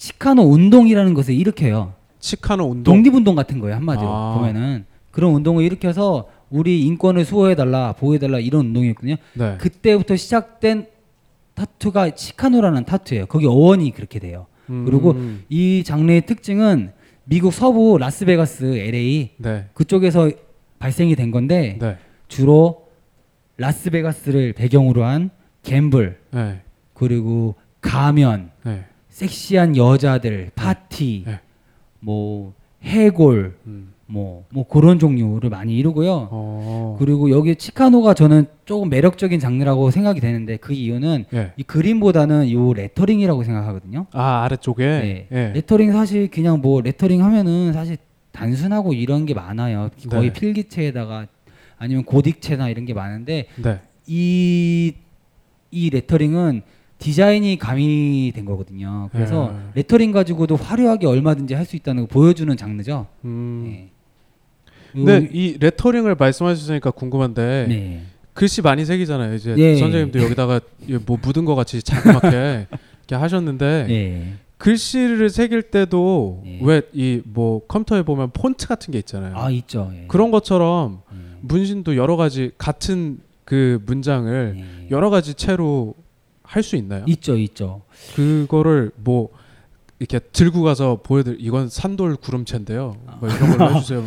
[0.01, 1.93] 치카노 운동이라는 것을 일으켜요.
[2.19, 2.95] 치카노 운동.
[2.95, 4.33] 독립운동 같은 거예요 한마디로 아.
[4.35, 9.17] 보면은 그런 운동을 일으켜서 우리 인권을 수호해달라 보호해달라 이런 운동이었거든요.
[9.35, 9.57] 네.
[9.59, 10.87] 그때부터 시작된
[11.53, 13.27] 타투가 Chicano라는 타투예요.
[13.27, 14.47] 거기 어원이 그렇게 돼요.
[14.71, 14.85] 음.
[14.85, 15.15] 그리고
[15.49, 16.93] 이 장르의 특징은
[17.25, 19.67] 미국 서부 라스베가스 LA 네.
[19.75, 20.31] 그쪽에서
[20.79, 21.97] 발생이 된 건데 네.
[22.27, 22.87] 주로
[23.57, 25.29] 라스베가스를 배경으로 한
[25.61, 26.61] gamble 네.
[26.95, 28.85] 그리고 가면 네.
[29.21, 31.39] 섹시한 여자들 파티 네.
[31.99, 33.93] 뭐 해골 음.
[34.07, 36.27] 뭐, 뭐 그런 종류를 많이 이루고요.
[36.31, 36.97] 어.
[36.99, 41.53] 그리고 여기 Chicano가 저는 조금 매력적인 장르라고 생각이 되는데 그 이유는 예.
[41.55, 44.07] 이 그림보다는 요 레터링이라고 생각하거든요.
[44.11, 44.85] 아 아래쪽에.
[44.85, 45.27] 네.
[45.31, 45.51] 예.
[45.53, 47.97] 레터링 사실 그냥 뭐 레터링 하면은 사실
[48.33, 49.89] 단순하고 이런 게 많아요.
[50.09, 50.33] 거의 네.
[50.33, 51.27] 필기체에다가
[51.77, 53.79] 아니면 고딕체나 이런 게 많은데 네.
[54.07, 54.93] 이,
[55.69, 56.63] 이 레터링은
[57.01, 59.09] 디자인이 가미된 거거든요.
[59.11, 59.71] 그래서 예.
[59.75, 63.07] 레터링 가지고도 화려하게 얼마든지 할 수 있다는 걸 보여주는 장르죠.
[63.25, 63.63] 음.
[63.65, 63.89] 네.
[64.93, 68.01] 근데 이 레터링을 말씀하셨으니까 궁금한데 네.
[68.33, 69.33] 글씨 많이 새기잖아요.
[69.35, 69.75] 이제 예.
[69.77, 72.67] 선생님도 여기다가 이 뭐 묻은 거 같이 자그맣게
[73.07, 74.33] 이렇게 하셨는데 네.
[74.57, 76.59] 글씨를 새길 때도 예.
[76.61, 79.33] 왜 이 뭐 컴퓨터에 보면 폰트 같은 게 있잖아요.
[79.35, 79.91] 아 있죠.
[79.95, 80.05] 예.
[80.07, 81.37] 그런 것처럼 음.
[81.41, 84.87] 문신도 여러 가지 같은 그 문장을 예.
[84.91, 85.95] 여러 가지 채로
[86.51, 87.05] 할 수 있나요?
[87.07, 87.81] 있죠, 있죠.
[88.13, 89.29] 그거를 뭐
[89.99, 92.97] 이렇게 들고 가서 보여드릴 이건 산돌 구름체인데요.
[93.21, 94.03] 뭐 이런 걸로 해주세요.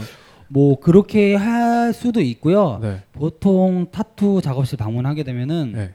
[0.48, 2.78] 뭐 그렇게 할 수도 있고요.
[2.82, 3.02] 네.
[3.12, 5.94] 보통 타투 작업실 방문하게 되면은 네.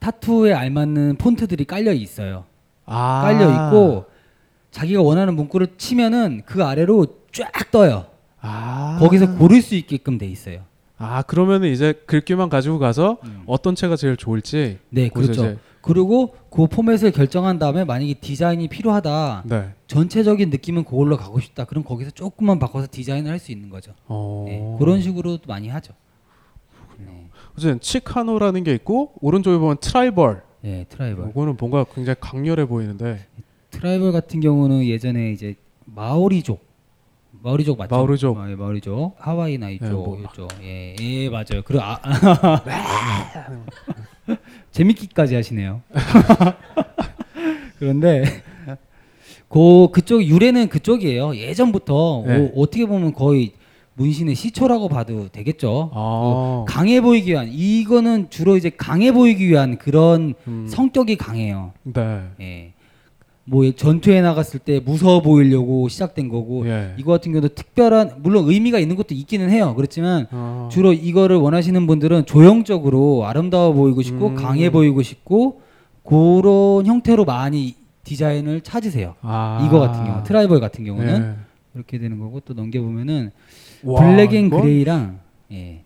[0.00, 2.44] 타투에 알맞는 폰트들이 깔려 있어요.
[2.84, 3.22] 아.
[3.22, 4.04] 깔려 있고
[4.70, 8.04] 자기가 원하는 문구를 치면은 그 아래로 쫙 떠요.
[8.40, 8.98] 아.
[9.00, 10.60] 거기서 고를 수 있게끔 돼 있어요.
[10.98, 13.42] 아 그러면은 이제 글귀만 가지고 가서 음.
[13.46, 14.78] 어떤 체가 제일 좋을지.
[14.90, 15.56] 네, 그렇죠.
[15.80, 19.44] 그리고 그 포맷을 결정한 다음에 만약에 디자인이 필요하다.
[19.46, 19.74] 네.
[19.86, 21.64] 전체적인 느낌은 그걸로 가고 싶다.
[21.64, 23.92] 그럼 거기서 조금만 바꿔서 디자인을 할 수 있는 거죠.
[24.06, 24.44] 어.
[24.48, 25.94] 네, 그런 식으로도 많이 하죠.
[26.98, 30.42] 네, 어쨌든 Chicano라는 게 있고 오른쪽에 보면 tribal.
[30.62, 31.30] 네, tribal.
[31.30, 33.24] 이거는 뭔가 굉장히 강렬해 보이는데.
[33.70, 36.66] 트라이벌 같은 경우는 예전에 이제 마오리족
[37.42, 37.94] 마오리족 맞죠?
[37.94, 38.38] 마오리족.
[38.38, 40.18] 아, 예, 마오리족 하와이나 이쪽 예, 뭐.
[40.18, 41.62] 이쪽 예, 예 맞아요.
[41.64, 41.98] 그리고 아,
[44.72, 45.82] 재밌기까지 하시네요.
[47.78, 48.24] 그런데
[49.48, 51.36] 그 그쪽 유래는 그쪽이에요.
[51.36, 52.50] 예전부터 네.
[52.54, 53.52] 오- 어떻게 보면 거의
[53.94, 55.90] 문신의 시초라고 봐도 되겠죠.
[55.94, 56.64] 아.
[56.66, 60.66] 그 강해 보이기 위한 이거는 주로 이제 강해 보이기 위한 그런 음.
[60.68, 61.72] 성격이 강해요.
[61.84, 62.22] 네.
[62.40, 62.72] 예.
[63.48, 66.94] 뭐 전투에 나갔을 때 무서워 보이려고 시작된 거고 예.
[66.98, 69.74] 이거 같은 경우도 특별한 물론 의미가 있는 것도 있기는 해요.
[69.74, 70.68] 그렇지만 아.
[70.70, 74.34] 주로 이거를 원하시는 분들은 조형적으로 아름다워 보이고 싶고 음.
[74.34, 75.62] 강해 보이고 싶고
[76.04, 77.74] 그런 형태로 많이
[78.04, 79.14] 디자인을 찾으세요.
[79.22, 79.64] 아.
[79.66, 81.44] 이거 같은 경우 tribal 같은 경우는 예.
[81.72, 83.30] 그렇게 되는 거고 또 넘겨 보면은
[83.82, 85.20] 와, black and grey랑
[85.52, 85.84] 예.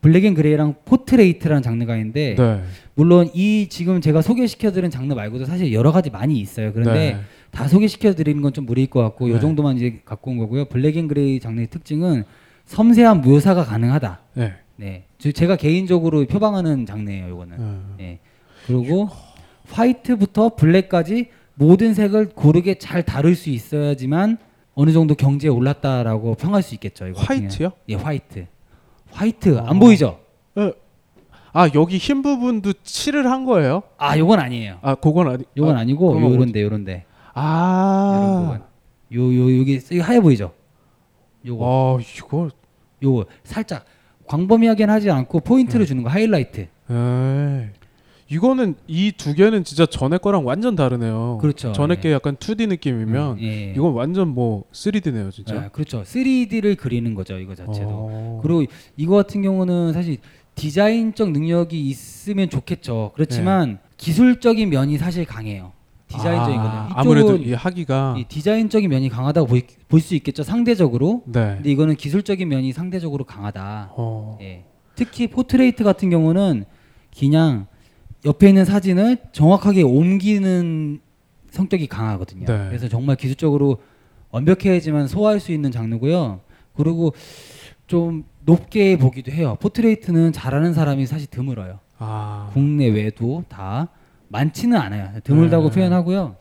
[0.00, 2.62] black and grey랑 portrait라는 장르가 있는데 네.
[2.96, 6.72] 물론 이 지금 제가 소개시켜 드린 장르 말고도 사실 여러 가지 많이 있어요.
[6.72, 7.20] 그런데 네.
[7.50, 9.34] 다 소개시켜 드리는 건 좀 무리일 것 같고 네.
[9.34, 10.66] 요 정도만 이제 갖고 온 거고요.
[10.66, 12.24] black and grey 장르의 특징은
[12.66, 14.20] 섬세한 묘사가 가능하다.
[14.34, 14.52] 네.
[14.76, 15.04] 네.
[15.18, 17.58] 저- 제가 개인적으로 표방하는 장르예요, 요거는.
[17.58, 17.94] 음.
[17.98, 18.20] 네.
[18.66, 19.08] 그리고
[19.68, 24.38] 화이트부터 블랙까지 모든 색을 고르게 잘 다룰 수 있어야지만
[24.74, 27.06] 어느 정도 경지에 올랐다라고 평할 수 있겠죠.
[27.08, 27.70] 이거 같은 화이트요?
[27.70, 27.76] 경우는.
[27.88, 28.46] 예, 화이트.
[29.10, 29.78] 화이트 안 어.
[29.80, 30.18] 보이죠?
[31.56, 33.84] 아 여기 흰 부분도 칠을 한 거예요?
[33.96, 34.78] 아, 요건 아니에요.
[34.82, 35.44] 아 그건 아니.
[35.56, 37.04] 요건 아, 아, 니고 요런데 요런데.
[37.32, 38.58] 아.
[39.12, 40.52] 요요 여기 하얘 보이죠?
[41.46, 41.98] 요거.
[42.00, 42.50] 아 이거
[43.02, 43.84] 요거 살짝
[44.26, 46.66] 광범위하게는 하지 않고 포인트를 주는 거 하이라이트.
[46.90, 47.66] 에이.
[48.30, 51.38] 이거는 이 두 개는 진짜 전에 거랑 완전 다르네요.
[51.40, 51.70] 그렇죠.
[51.72, 52.00] 전에 예.
[52.00, 53.72] 게 약간 2D 느낌이면 음, 예.
[53.76, 55.60] 이건 완전 뭐 3D네요, 진짜.
[55.60, 56.02] 네, 그렇죠.
[56.02, 57.86] 3D를 그리는 거죠, 이거 자체도.
[57.88, 58.40] 어.
[58.42, 58.64] 그리고
[58.96, 60.16] 이거 같은 경우는 사실
[60.54, 63.12] 디자인적 능력이 있으면 좋겠죠.
[63.14, 65.72] 그렇지만 기술적인 면이 사실 강해요.
[66.08, 66.96] 디자인적인 아, 거는.
[66.98, 69.46] 아무래도 이쪽은 이 하기가 이 디자인적인 면이 강하다고
[69.88, 71.22] 볼 수 있겠죠, 상대적으로.
[71.26, 71.54] 네.
[71.56, 73.92] 근데 이거는 기술적인 면이 상대적으로 강하다.
[73.96, 74.38] 어.
[74.42, 74.64] 예.
[74.96, 76.64] 특히 포트레이트 같은 경우는
[77.16, 77.66] 그냥
[78.24, 81.00] 옆에 있는 사진을 정확하게 옮기는
[81.50, 82.46] 성격이 강하거든요.
[82.46, 82.66] 네.
[82.68, 83.78] 그래서 정말 기술적으로
[84.30, 86.40] 완벽해야지만 소화할 수 있는 장르고요.
[86.76, 87.14] 그리고
[87.86, 89.56] 좀 높게 보기도 해요.
[89.60, 91.78] portrait는 잘하는 사람이 사실 드물어요.
[91.98, 92.50] 아.
[92.52, 93.88] 국내외도 다
[94.28, 95.20] 많지는 않아요.
[95.22, 95.74] 드물다고 네.
[95.74, 96.36] 표현하고요.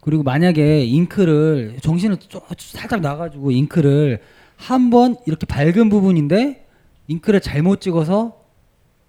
[0.00, 4.20] 그리고 만약에 잉크를 정신을 좀 살짝 나가지고 잉크를
[4.56, 6.66] 한 번 이렇게 밝은 부분인데
[7.08, 8.36] 잉크를 잘못 찍어서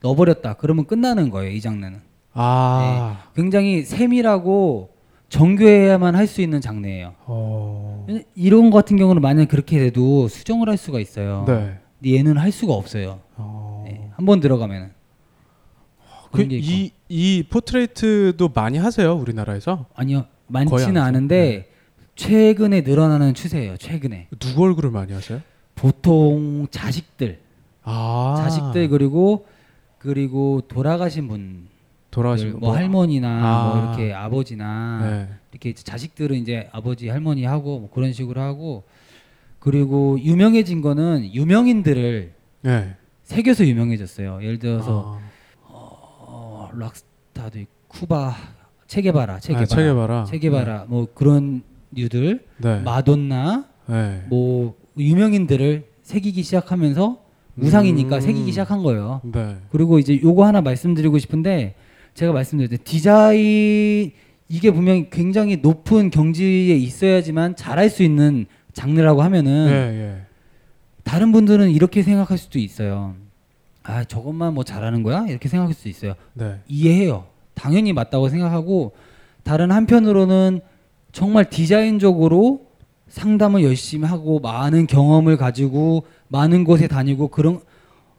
[0.02, 0.54] 넣어버렸다.
[0.56, 1.52] 그러면 끝나는 거예요.
[1.52, 2.00] 이 장르는.
[2.34, 3.26] 아.
[3.36, 4.95] 굉장히 세밀하고
[5.30, 7.14] 정교해야만 할 수 있는 장르예요.
[7.26, 8.06] 어.
[8.36, 11.46] 이런 거 같은 경우는 만약 그렇게 돼도 수정을 할 수가 있어요.
[11.48, 11.80] 네.
[12.00, 13.20] 근데 얘는 할 수가 없어요.
[13.86, 14.10] 네.
[14.16, 14.92] 한번 들어가면은.
[16.32, 16.68] 그런 게 있고.
[16.68, 19.86] 그이 이 포트레이트도 많이 하세요, 우리나라에서?
[19.96, 20.26] 아니요.
[20.48, 21.02] 많지는.
[21.02, 21.70] 않은데
[22.16, 23.78] 최근에 늘어나는 추세예요.
[23.78, 24.28] 최근에.
[24.40, 25.42] 누구 얼굴을 많이 하세요?
[25.76, 27.40] 보통 자식들,
[27.84, 28.36] 아.
[28.38, 29.46] 자식들 그리고
[29.98, 31.68] 그리고 돌아가신 분,
[32.16, 33.68] 돌아가신 뭐, 분, 뭐- 할머니나 아.
[33.68, 35.30] 뭐 이렇게 아버지나 네.
[35.52, 38.84] 이렇게 자식들은 이제 아버지 할머니 하고 뭐 그런 식으로 하고
[39.60, 42.96] 그리고 유명해진 거는 유명인들을 네.
[43.24, 44.40] 새겨서 유명해졌어요.
[44.42, 45.68] 예를 들어서 아.
[45.68, 48.34] 어, 락스타도 있고 쿠바
[48.88, 50.26] 체게바라, 체게바라, 아, 체게바라.
[50.26, 52.80] 체게바라 뭐 그런 류들 네.
[52.82, 54.26] 마돈나 네.
[54.30, 57.26] 뭐 유명인들을 새기기 시작하면서
[57.58, 58.22] 우상이니까 음.
[58.22, 59.20] 새기기 시작한 거예요.
[59.24, 59.58] 네.
[59.70, 61.76] 그리고 이제 요거 하나 말씀드리고 싶은데
[62.16, 64.12] 제가 말씀드렸죠 디자인
[64.48, 70.22] 이게 분명히 굉장히 높은 경지에 있어야지만 잘할 수 있는 장르라고 하면은 예, 예.
[71.04, 73.16] 다른 분들은 이렇게 생각할 수도 있어요.
[73.84, 76.16] 아 저것만 뭐 잘하는 거야 이렇게 생각할 수도 있어요.
[76.34, 76.60] 네.
[76.68, 77.28] 이해해요.
[77.54, 78.96] 당연히 맞다고 생각하고
[79.44, 80.62] 다른 한편으로는
[81.12, 82.66] 정말 디자인적으로
[83.08, 87.62] 상담을 열심히 하고 많은 경험을 가지고 많은 곳에 다니고 그런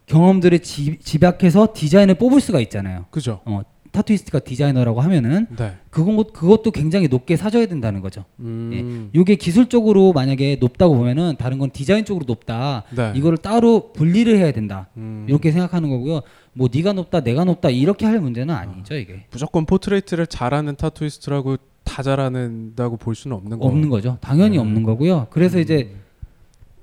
[0.06, 3.06] 경험들을 지, 집약해서 디자인을 뽑을 수가 있잖아요.
[3.10, 3.40] 그죠.
[3.44, 3.62] 어,
[3.96, 5.72] 타투이스트가 디자이너라고 하면은 네.
[5.90, 8.24] 그건 그것도 굉장히 높게 사줘야 된다는 거죠.
[8.40, 9.10] 음.
[9.14, 9.18] 예.
[9.18, 12.84] 이게 기술적으로 만약에 높다고 보면은 다른 건 디자인적으로 높다.
[12.94, 13.12] 네.
[13.14, 14.88] 이거를 따로 분리를 해야 된다.
[14.98, 15.24] 음.
[15.28, 16.20] 이렇게 생각하는 거고요.
[16.52, 19.24] 뭐 네가 높다, 내가 높다 이렇게 할 문제는 아니죠 이게.
[19.30, 23.66] 무조건 portrait를 잘하는 타투이스트라고 다 잘하는다고 볼 수는 없는 거.
[23.66, 24.18] 없는 거죠.
[24.20, 24.58] 당연히 네.
[24.58, 25.28] 없는 거고요.
[25.30, 25.90] 그래서 이제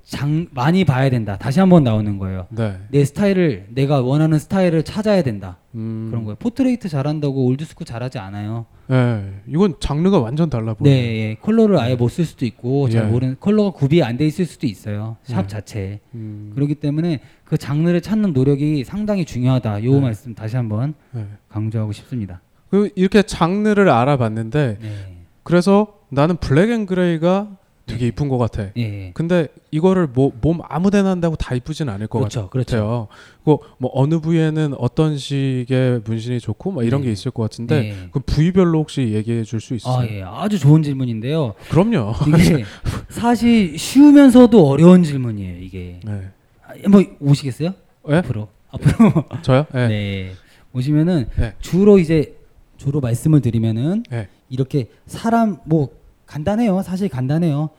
[0.05, 1.37] 장 많이 봐야 된다.
[1.37, 2.45] 다시 한번 나오는 거예요.
[2.49, 2.77] 네.
[2.91, 5.57] 내 스타일을 내가 원하는 스타일을 찾아야 된다.
[5.75, 6.07] 음.
[6.09, 6.35] 그런 거예요.
[6.35, 8.65] portrait 잘한다고 old school 잘하지 않아요.
[8.91, 9.23] 예.
[9.47, 10.95] 이건 장르가 완전 달라 네, 보여요.
[10.97, 11.37] 예.
[11.41, 13.07] 컬러를 아예 못 쓸 수도 있고 잘 예.
[13.07, 15.15] 모르는 컬러가 구비 안 돼 있을 수도 있어요.
[15.23, 15.47] 샵 네.
[15.47, 15.99] 자체에.
[16.15, 16.51] 음.
[16.53, 19.85] 그렇기 때문에 그 장르를 찾는 노력이 상당히 중요하다.
[19.85, 19.99] 요 네.
[20.01, 21.25] 말씀 다시 한번 네.
[21.47, 22.41] 강조하고 싶습니다.
[22.69, 25.17] 그 이렇게 장르를 알아봤는데 네.
[25.43, 28.67] 그래서 나는 black and grey가 되게 이쁜 것 같아.
[28.77, 29.11] 예.
[29.13, 33.07] 근데 이거를 뭐 몸 아무데나 한다고 다 이쁘진 않을 것 그렇죠, 같아요.
[33.43, 33.59] 그뭐
[33.93, 37.07] 어느 부위에는 어떤 식의 문신이 좋고 뭐 이런 네.
[37.07, 38.09] 게 있을 것 같은데 네.
[38.11, 39.99] 그 부위별로 혹시 얘기해 줄 수 있어요?
[39.99, 40.23] 아, 예.
[40.25, 41.53] 아주 좋은 질문인데요.
[41.69, 42.13] 그럼요.
[42.27, 42.63] 이게
[43.09, 45.99] 사실 쉬우면서도 어려운 질문이에요, 이게.
[46.05, 46.29] 네.
[46.65, 47.73] 아, 한번 오시겠어요?
[48.09, 48.15] 예?
[48.15, 48.47] 앞으로.
[48.71, 49.23] 앞으로.
[49.43, 49.65] 저요?
[49.75, 49.87] 예.
[49.87, 50.31] 네.
[50.73, 51.53] 오시면은 네.
[51.59, 52.35] 주로 이제
[52.77, 54.27] 주로 말씀을 드리면은 네.
[54.49, 55.89] 이렇게 사람 뭐
[56.37, 56.81] 간단해요.
[56.81, 57.69] 사실 간단해요.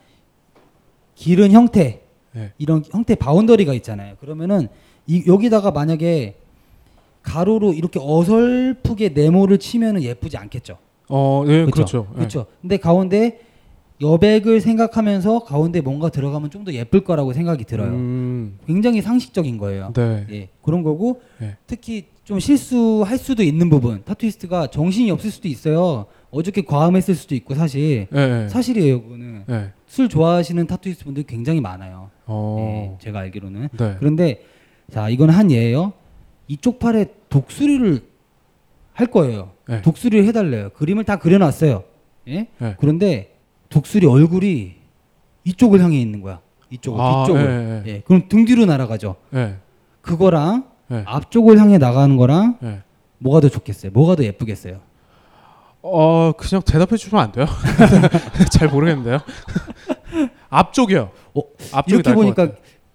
[1.16, 2.02] 기른 형태
[2.32, 2.52] 네.
[2.58, 4.14] 이런 형태 바운더리가 있잖아요.
[4.20, 4.68] 그러면은
[5.06, 6.36] 이 여기다가 만약에
[7.22, 10.78] 가로로 이렇게 어설프게 네모를 치면은 예쁘지 않겠죠.
[11.08, 11.70] 어, 예, 그쵸?
[11.72, 12.06] 그렇죠.
[12.12, 12.16] 예.
[12.16, 12.46] 그렇죠.
[12.60, 13.40] 근데 가운데
[14.00, 17.90] 여백을 생각하면서 가운데 뭔가 들어가면 좀 더 예쁠 거라고 생각이 들어요.
[17.90, 19.92] 음, 굉장히 상식적인 거예요.
[19.94, 20.26] 네.
[20.30, 21.56] 예, 그런 거고 네.
[21.66, 26.06] 특히 좀 실수할 수도 있는 부분 타투이스트가 정신이 없을 수도 있어요.
[26.30, 28.48] 어저께 과음했을 수도 있고 사실 예, 예.
[28.48, 29.02] 사실이에요.
[29.02, 29.72] 그거는 예.
[29.86, 32.10] 술 좋아하시는 타투이스트 분들 굉장히 많아요.
[32.26, 32.96] 어.
[32.98, 33.96] 예, 제가 알기로는 네.
[33.98, 34.42] 그런데
[34.90, 35.92] 자 이건 한 예예요.
[36.48, 38.02] 이쪽 팔에 독수리를
[38.94, 39.50] 할 거예요.
[39.68, 39.82] 네.
[39.82, 40.70] 독수리를 해달래요.
[40.70, 41.84] 그림을 다 그려놨어요.
[42.28, 42.48] 예?
[42.58, 42.76] 네.
[42.78, 43.36] 그런데
[43.68, 44.76] 독수리 얼굴이
[45.44, 46.40] 이쪽을 향해 있는 거야.
[46.70, 47.82] 이쪽을 아, 뒤쪽을.
[47.86, 49.16] 예, 그럼 등 뒤로 날아가죠.
[49.34, 49.56] 예.
[50.00, 51.02] 그거랑 예.
[51.06, 52.82] 앞쪽을 향해 나가는 거랑 예.
[53.18, 53.92] 뭐가 더 좋겠어요?
[53.92, 54.80] 뭐가 더 예쁘겠어요?
[55.82, 57.46] 어 그냥 대답해 주시면 안 돼요?
[58.50, 59.20] 잘 모르겠는데요.
[60.48, 61.10] 앞쪽이요.
[61.34, 61.40] 어,
[61.72, 62.48] 앞쪽이 이렇게 보니까.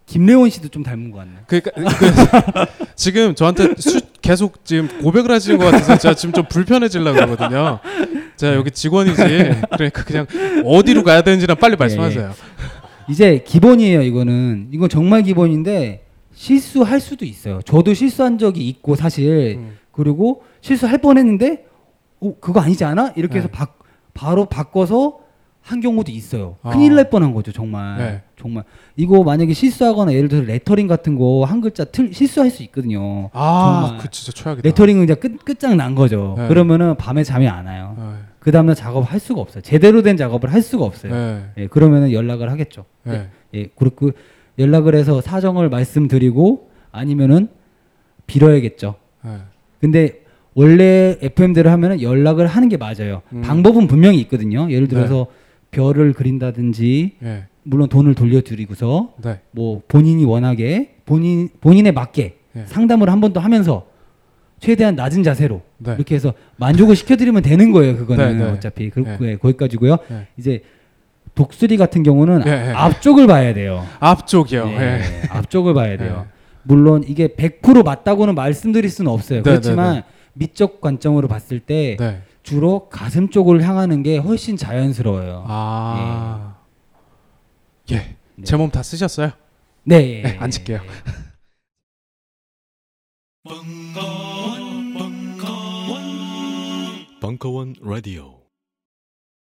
[0.09, 1.33] 김래원 씨도 좀 닮은 것 같네.
[1.45, 7.13] 그러니까 그, 지금 저한테 수, 계속 지금 고백을 하시는 것 같아서 제가 지금 좀 불편해지려고
[7.13, 7.77] 그러거든요.
[8.35, 9.21] 제가 여기 직원이지.
[9.21, 10.25] 그러니까 그냥
[10.65, 12.33] 어디로 가야 되는지는 빨리 말씀하세요.
[13.07, 14.01] 이제 기본이에요.
[14.01, 16.08] 이거는 이건 정말 기본인데
[16.43, 17.61] 실수할 수도 있어요.
[17.63, 19.77] 저도 실수한 적이 있고 사실 음.
[19.91, 21.65] 그리고 실수할 뻔했는데
[22.21, 23.11] 어 그거 아니지 않아?
[23.17, 23.51] 이렇게 해서 네.
[23.51, 23.67] 바,
[24.13, 25.19] 바로 바꿔서
[25.59, 26.55] 한 경우도 있어요.
[26.63, 26.69] 아.
[26.69, 27.97] 큰일 날 뻔한 거죠, 정말.
[27.97, 28.21] 네.
[28.39, 28.63] 정말
[28.95, 33.29] 이거 만약에 실수하거나 예를 들어서 레터링 같은 거 한 글자 틀 실수할 수 있거든요.
[33.33, 33.97] 아.
[34.01, 34.65] 그 진짜 최악이다.
[34.65, 36.35] 레터링은 이제 끝 끝장 난 거죠.
[36.37, 36.47] 네.
[36.47, 37.95] 그러면은 밤에 잠이 안 와요.
[37.99, 38.03] 네.
[38.39, 39.61] 그 다음날 작업 할 수가 없어요.
[39.61, 41.13] 제대로 된 작업을 할 수가 없어요.
[41.13, 41.45] 네.
[41.57, 42.85] 예, 그러면은 연락을 하겠죠.
[43.03, 43.27] 네.
[43.53, 44.11] 예, 그렇고
[44.59, 47.47] 연락을 해서 사정을 말씀드리고 아니면은
[48.27, 48.95] 빌어야겠죠.
[49.23, 49.31] 네.
[49.79, 50.21] 근데
[50.53, 53.21] 원래 FM대로 하면은 연락을 하는 게 맞아요.
[53.33, 53.41] 음.
[53.41, 54.67] 방법은 분명히 있거든요.
[54.69, 55.27] 예를 들어서
[55.71, 57.43] 별을 그린다든지 네.
[57.63, 59.39] 물론 돈을 돌려드리고서 네.
[59.51, 62.63] 뭐 본인이 원하게 본인 본인에 맞게 네.
[62.65, 63.85] 상담을 한 번 더 하면서
[64.59, 65.93] 최대한 낮은 자세로 네.
[65.93, 67.95] 이렇게 해서 만족을 시켜드리면 되는 거예요.
[67.95, 68.51] 그거는 네, 네.
[68.51, 69.17] 어차피 그 네.
[69.19, 69.35] 네.
[69.37, 69.97] 거기까지고요.
[70.09, 70.27] 네.
[70.37, 70.61] 이제
[71.39, 72.73] 독수리 같은 경우는 네, 네.
[72.73, 73.87] 앞쪽을 봐야 돼요.
[74.01, 74.65] 앞쪽이요.
[74.65, 75.27] 네, 예.
[75.29, 76.25] 앞쪽을 봐야 돼요.
[76.27, 76.31] 네.
[76.63, 79.41] 물론 이게 100% 맞다고는 말씀드릴 수는 없어요.
[79.41, 82.21] 네, 그렇지만 네, 미적 관점으로 봤을 때 네.
[82.43, 85.45] 주로 가슴 쪽을 향하는 게 훨씬 자연스러워요.
[85.47, 86.57] 아.
[87.91, 88.17] 예.
[88.35, 88.43] 네.
[88.43, 89.31] 제몸 다 쓰셨어요?
[89.85, 90.21] 네.
[90.21, 90.81] 네, 앉을게요.
[97.21, 98.38] 벙커원 라디오